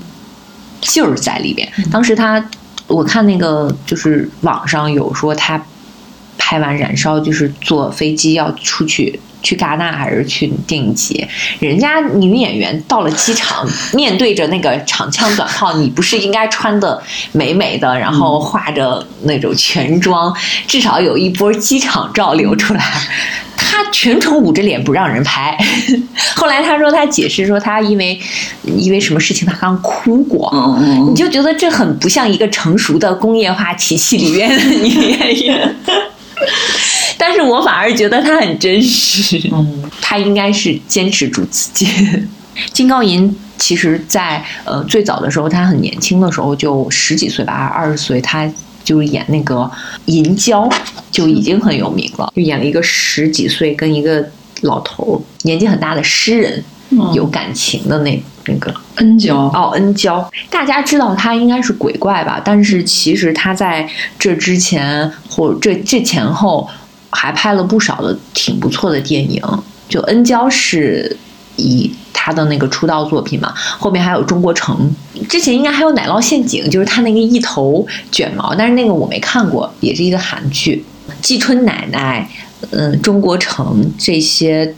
[0.80, 1.68] 劲儿在里边。
[1.92, 2.44] 当时他，
[2.86, 5.60] 我看那个就是网上有说他。
[6.38, 11.28] 拍完《燃烧》就是坐飞机要出去去戛纳还是去电影节？
[11.60, 17.02] 人家女演员到了机场， 面对着那个长枪短炮，你不是应该穿的
[17.32, 20.34] 美美的，然后化着那种全妆，
[20.68, 22.84] 至少有一波机场照流出来。
[23.56, 25.58] 她全程捂着脸不让人拍。
[26.36, 28.20] 后来她说，她解释说，她因为
[28.64, 30.52] 因为什么事情，她刚哭过。
[30.54, 35.76] 嗯你就觉得这很不像一个成熟的工业化体系里面的女演员。
[37.18, 41.88] 但是我反而觉得他很真实，嗯，他应该是坚持住自己。
[42.74, 48.52] 金高银其实在，呃最早的时候，他很年轻的时候就十几岁吧，二十岁，他
[48.84, 49.70] 就演那个
[50.06, 50.68] 银娇
[51.12, 54.28] 就已经很有名了，就演了一个十几岁跟一个
[54.62, 57.14] 老头儿年纪很大的诗人嗯。
[57.14, 62.42] 有感情的那那个恩娇，哦，恩娇，大家知道他应该是鬼怪吧？
[62.44, 63.88] 但是其实他在
[64.18, 66.70] 这之前或这这前后
[67.10, 69.42] 还拍了不少的挺不错的电影。
[69.88, 71.18] 就恩娇是
[71.58, 74.90] 以他的那个出道作品嘛，后面还有中国城，
[75.28, 80.86] 之前应该还有奶酪陷阱，就是他那个一头卷毛，但是那个我没看过，也是一个韩剧。
[81.22, 82.30] 季春奶奶，
[82.72, 84.74] 嗯，中国城这些。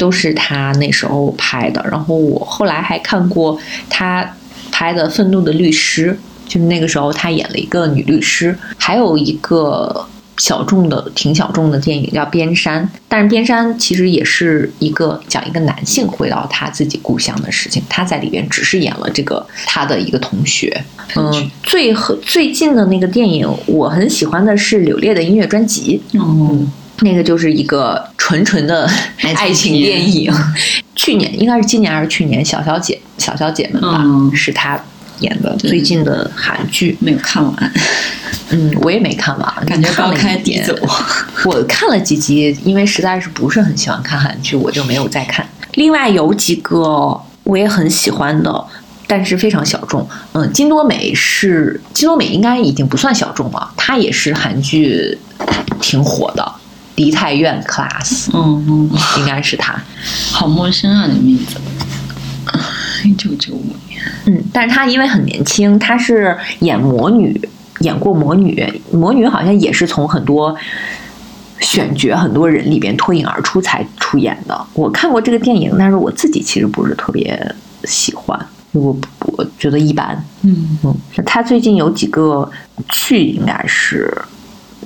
[0.00, 4.26] 都是他那时候拍的，然后我后来还看过他
[4.72, 6.18] 拍的《愤怒的律师》，
[6.50, 10.06] 就是那个时候他演了一个女律师，还有一个
[10.38, 20.82] 小众的、挺小众的电影叫《边山》，但是《边山》其实也是一个讲一个男性回到他自己故乡的事情，他在里边只是演了这个他的一个同学。
[21.14, 26.56] 嗯，最和最近的那个电影我很喜欢的是柳烈的音乐专辑，哦，
[27.02, 28.88] 那个就是一个纯纯的
[29.36, 30.32] 爱情电影。
[30.94, 34.78] 去年应该是今年还是去年，《小小姐小小姐们》吧，嗯是她
[35.20, 36.96] 演的最近的韩剧。
[37.00, 37.72] 没有看完，
[38.50, 40.76] 嗯，我也没看完，感觉看了高开一点低走。
[41.46, 45.46] 我看了几集，因为实在是不是很喜欢看韩剧，我就没有再看。
[45.74, 48.62] 另外有几个我也很喜欢的，
[49.06, 50.06] 但是非常小众。
[50.32, 55.16] 嗯，金多美是金多美，应该已经不算小众了，她也是韩剧
[55.80, 56.42] 挺火的，
[56.96, 59.80] 《梨泰院 Class》嗯，应该是他。
[60.32, 61.56] 好陌生啊，这名字。
[63.04, 67.40] 一九九五年，嗯，但是她因为很年轻，她是演魔女，
[67.80, 70.54] 演过魔女，魔女好像也是从很多
[71.60, 74.66] 选角很多人里边脱颖而出才出演的。
[74.74, 78.38] 我看过这个电影，但是我自己其实不是特别喜欢，
[78.72, 80.22] 我我觉得一般。
[80.42, 82.50] 嗯嗯，她最近有几个
[82.88, 84.14] 剧应该是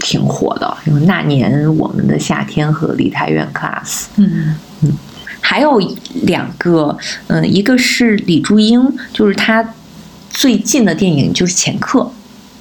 [0.00, 3.82] 挺火的，有《那年我们的夏天》和《梨泰院 Class》。
[4.16, 4.92] 嗯嗯
[5.40, 5.78] 还有
[6.22, 9.74] 两个，嗯、一个是李珠英，就是她
[10.30, 12.00] 最近的电影就是《前客》，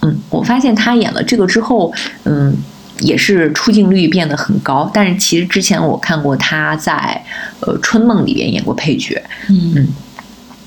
[0.01, 1.93] 嗯，我发现她演了这个之后，
[2.25, 2.53] 嗯，
[2.99, 4.91] 也是出镜率变得很高。
[4.93, 7.23] 但是其实之前我看过她在
[7.61, 9.87] 呃《春梦》里边演过配角，嗯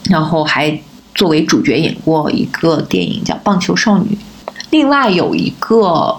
[0.05, 0.81] 然后还
[1.15, 4.15] 作为主角演过一个电影叫《棒球少女》。
[4.71, 6.17] 另外有一个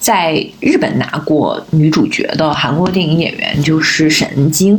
[0.00, 4.74] 在日本拿过女主角的韩国电影演员就是沈恩京，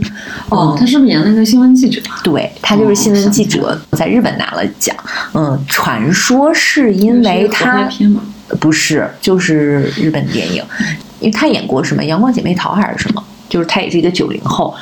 [0.50, 2.02] 哦嗯，他是不是演那个新闻记者？
[2.24, 4.96] 对她就是新闻记者，在日本拿了奖。
[5.34, 8.22] 嗯，传说是因为是一个合他拍片嘛，
[8.60, 10.64] 不是，就是日本电影，
[11.20, 14.76] 因为她演过什么《阳光姐妹淘》还是什么，就是她也是一个九零后。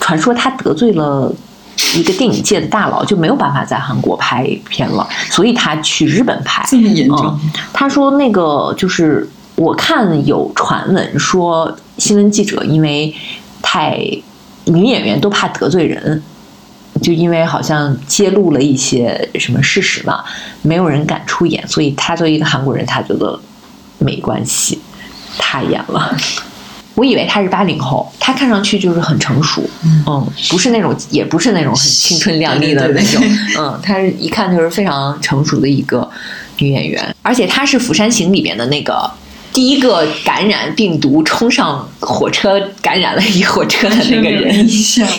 [0.00, 1.32] 传说她得罪了
[1.96, 6.64] 一个电影界的大佬，就没有办法在韩国拍片了，所以他去日本拍。
[6.68, 7.50] 这么严重嗯？
[7.72, 13.14] 他说那个就是我看有传闻说，新闻记者因为
[13.62, 13.98] 太
[14.64, 16.22] 女演员都怕得罪人，
[17.00, 20.24] 就因为好像揭露了一些什么事实嘛，
[20.62, 23.38] 没有人敢出演，所以他作为一个韩国人，他觉得
[23.98, 24.80] 没关系，
[25.38, 26.16] 他演了。
[26.96, 29.60] 我以为他是八零后，他看上去就是很成熟，
[30.06, 33.20] 嗯，不是那种，也不是那种很青春靓丽的那种，
[33.58, 36.08] 嗯，他一看就是非常成熟的一个
[36.58, 39.10] 女演员，而且她是《釜山行》里面的那个
[39.54, 44.68] 第一个感染病毒冲上火车感染了一火车的那个人，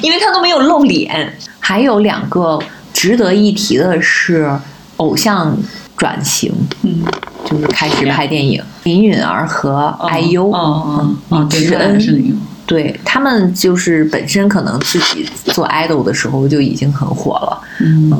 [0.03, 1.35] 因为他都没有露脸。
[1.59, 2.59] 还有两个
[2.93, 4.55] 值得一提的是
[4.97, 5.57] 偶像
[5.97, 7.03] 转型，嗯。
[7.45, 18.11] 就是开始拍电影，林允儿和 IU，哦哦，知恩，对他们就是本身可能自己做 idol 的时候就已经很火了，嗯，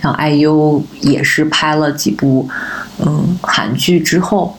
[0.00, 2.48] 像 IU 也是拍了几部
[3.04, 4.56] 嗯韩剧之后，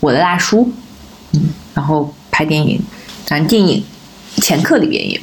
[0.00, 0.72] 我的大叔，
[1.32, 1.40] 嗯，
[1.74, 2.80] 然后拍电影，
[3.26, 3.84] 反正电影
[4.36, 5.20] 前客里边也有，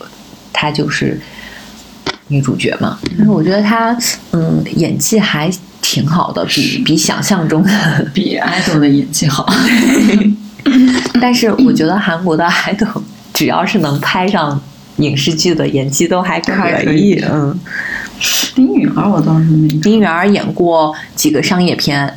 [0.54, 1.20] 她就是
[2.30, 3.98] 女主角嘛，但是我觉得她
[4.32, 5.52] 嗯演技还。
[5.80, 7.72] 挺好的，比比想象中的
[8.14, 9.48] 比爱豆的演技好。
[11.22, 12.86] 但是我觉得韩国的爱豆
[13.34, 14.60] 只要是能拍上
[14.98, 17.24] 影视剧的，演技都还可以。
[17.32, 17.58] 嗯，
[18.54, 19.70] 丁允儿我倒是没。
[19.80, 22.16] 丁允儿演过几个商业片，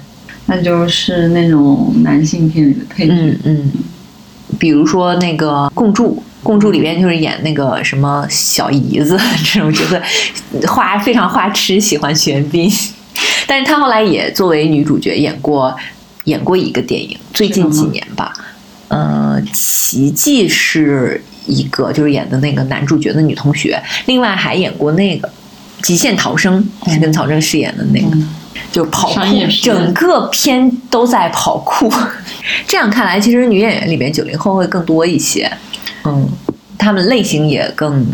[0.50, 3.14] 那就是那种男性片里的配角。
[3.14, 3.72] 嗯嗯，
[4.58, 10.02] 比如说那个《共筑》，《共筑》里边就是演那个什么小姨子这种角色，
[10.66, 12.68] 花非常花痴，喜欢玄彬。
[13.46, 15.76] 但是她后来也作为女主角演过，
[16.24, 18.32] 演过一个电影，最近几年吧，
[18.88, 25.28] 呃，奇迹是一个，就是演的那个男主角的女同学，另外还演过那个
[25.82, 28.16] 《极限逃生》，是跟曹正饰演的那个，
[28.72, 29.20] 就跑酷，
[29.62, 31.92] 整个片都在跑酷。
[32.66, 35.50] 这样看来，其实女演员里面九零后会更多一些，
[36.04, 36.28] 嗯，
[36.78, 38.06] 他们类型也更。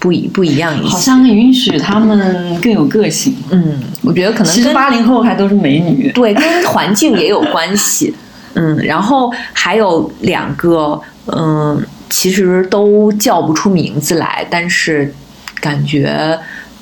[0.00, 3.34] 不一不一样一些，好像允许他们更有个性。
[3.50, 8.14] 嗯，我觉得可能其实八零后还都是美女，对，跟环境也有关系。
[8.54, 15.12] 嗯，然后还有两个，嗯，其实都叫不出名字来，但是
[15.60, 16.38] 感觉，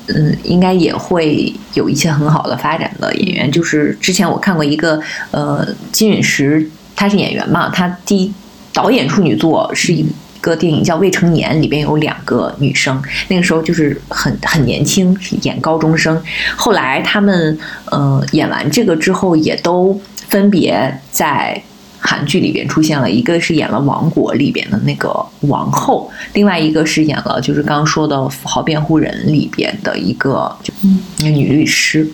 [0.09, 3.51] 嗯，应该也会有一些很好的发展的演员。
[3.51, 5.01] 就是之前我看过一个，
[5.31, 8.33] 呃，金允石，他是演员嘛，他第一
[8.73, 10.07] 导演处女作是一。
[10.43, 16.23] 个电影叫《未成年》，里边有两个女生，那个时候就是很很年轻，演高中生。
[16.55, 21.61] 后来他们呃演完这个之后，也都分别在
[22.07, 23.11] 韩剧里边出现了。
[23.11, 30.73] 一个是演了《王国》里边的那个王后，另外一个是演了就是刚刚说的《富豪辩护人》里边的一个就
[31.19, 32.09] 女律师。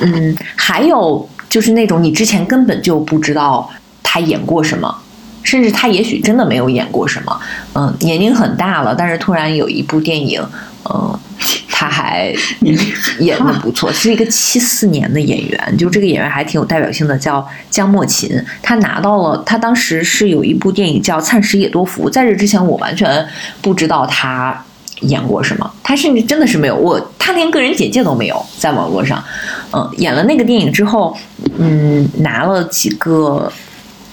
[0.00, 3.68] 嗯，还有就是那种你之前根本就不知道
[4.02, 4.94] 她演过什么。
[5.44, 7.40] 甚至他也许真的没有演过什么，
[7.72, 10.44] 嗯，年龄很大了，但是突然有一部电影，
[10.90, 11.18] 嗯，
[11.78, 12.34] 他还
[13.20, 18.28] 演的不错， 是一个七四年的演员，就这个演员还挺有代表性的，叫姜莫琴，
[18.60, 23.24] 他拿到了，他当时是有一部电影叫《灿石野多福》，在这之前我完全
[23.62, 24.60] 不知道他
[25.02, 29.22] 演过什么，他甚至真的是没有，我他连个人简介都没有在网络上，
[29.72, 31.16] 嗯，演了那个电影之后，
[31.58, 33.52] 嗯，拿了几个。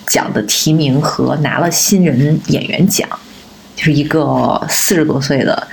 [0.07, 3.09] 奖的提名和拿了新人演员奖，
[3.76, 5.68] 就是一个四十多岁的、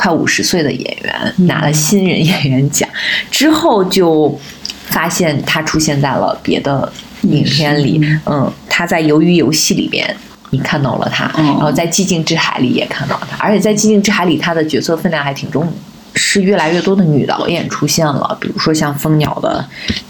[0.00, 2.88] 快五十岁的演员拿了新人演员奖
[3.30, 4.40] 之后，就
[4.86, 6.90] 发现他出现在了别的
[7.24, 8.00] 影片里。
[8.24, 10.16] 嗯，他在《鱿鱼游戏》里边
[10.48, 15.70] 你看到了他，然后在《寂静之海》里也看到他，而且在《寂静之海》里他的角色分量还挺重，
[16.14, 19.62] 是越来越多的女导演出现了，比如说像《蜂鸟》的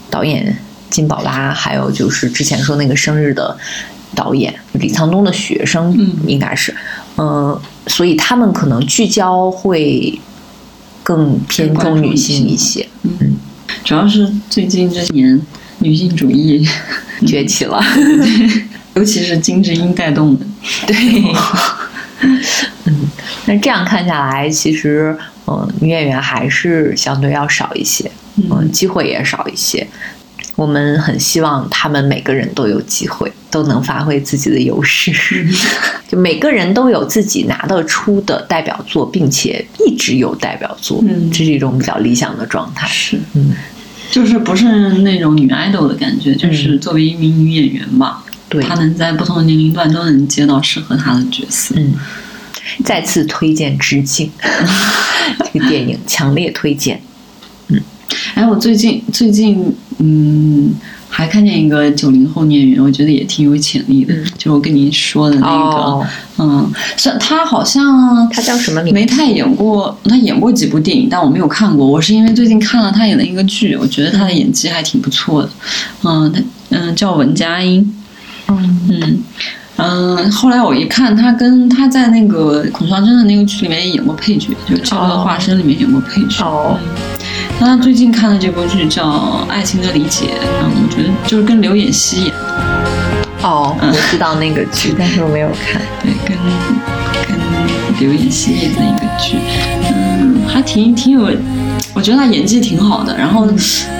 [0.09, 0.55] 导演。
[0.89, 3.57] 金宝拉，还有就是之前说那个生日的
[4.13, 6.77] 导演李沧东的学生，应该是，嗯，
[7.87, 10.19] 所以他们可能聚焦会
[11.03, 13.35] 更偏重女性一些，嗯，
[13.83, 15.41] 主要是最近这几年
[15.79, 16.67] 女性主义
[17.25, 17.83] 崛起了，
[18.95, 20.45] 尤其是金智英带动的，
[20.85, 20.95] 对，
[22.85, 23.09] 嗯，
[23.45, 25.17] 那这样看下来，其实，
[25.47, 28.11] 嗯，女演员还是相对要少一些，
[28.49, 29.87] 嗯，机会也少一些。
[30.55, 35.11] 我们很希望他们每个人都有机会，都能发挥自己的优势，
[36.07, 42.87] 就每个人都有自己拿得出的代表作，并且一直有代表作，嗯，这是一种比较理想的状态。
[42.87, 43.51] 是，嗯，
[44.11, 44.65] 就是不是
[44.99, 51.73] 那种女 idol 的感觉，就是作为一名女演员嘛，对，她能在不同的年龄段都能接到适合她的角色。
[51.77, 51.93] 嗯，
[52.83, 54.29] 再次推荐致敬。
[55.53, 57.01] 这个电影，强烈推荐。
[57.69, 57.81] 嗯。
[58.35, 59.73] 哎，我最近最近
[60.03, 60.73] 嗯
[61.13, 71.85] 还看见一个九零后女演员，我觉得也挺有潜力的，就我跟您说的那个，哦嗯，是他好像他叫什么名字没太演过，他演过几部电影，但我没有看过。
[71.85, 75.49] 我是因为最近看了他演的一个剧，我觉得他的演技还挺不错的。
[76.03, 77.93] 嗯，他嗯叫文佳音，
[78.47, 79.23] 嗯嗯
[79.75, 86.45] 嗯，后来我一看，他跟他在那个孔孝真的那个剧里面也演过配角，就《这个化身》里面演过配角。
[86.45, 87.20] 哦嗯
[87.59, 89.07] 那他最近看的这部剧叫
[89.49, 90.25] 《爱情的理解》，
[90.63, 95.81] 嗯，我觉得就是跟刘演熙演的，哦，我知道那个剧， 但是我没有看。
[96.01, 96.35] 对，跟
[97.27, 97.39] 跟
[97.99, 99.37] 刘演熙演的一个剧，
[99.93, 101.29] 嗯，还挺挺有，
[101.93, 103.47] 我觉得他演技挺好的，然后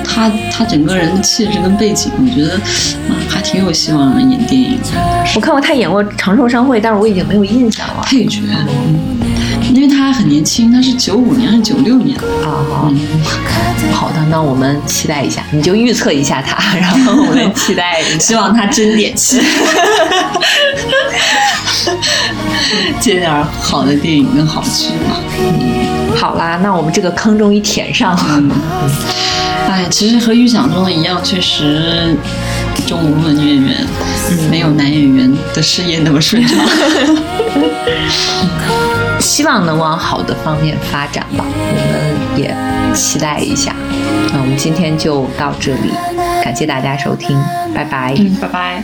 [0.03, 2.59] 他他整个人的气质跟背景，我觉得
[3.09, 5.23] 嗯还挺有希望演电影的。
[5.35, 8.01] 我看过他演过《长寿商会》，但是我已经没有印象了。
[8.03, 8.99] 配角，嗯，
[10.21, 12.23] 很年轻，他是九五年还是九六年的？
[12.47, 12.63] 啊、
[13.91, 18.03] 好的，那我们期待一下，你就预测一下他， 然后我们期待。
[18.19, 19.41] 希望他真点戏，
[23.01, 25.15] 接点好的电影跟好剧嘛。
[26.15, 28.43] 好啦，那我们这个坑终于填上了。
[29.67, 32.15] 哎，其实和预想中的一样，确实
[32.85, 33.87] 中无论女演员，
[34.51, 36.59] 没有男演员的事业那么顺畅。
[39.21, 42.53] 希望能往好的方面发展吧，我们也
[42.93, 43.73] 期待一下。
[44.33, 45.93] 那我们今天就到这里，
[46.43, 47.39] 感谢大家收听，
[47.73, 48.15] 拜拜。
[48.17, 48.83] 嗯，拜拜。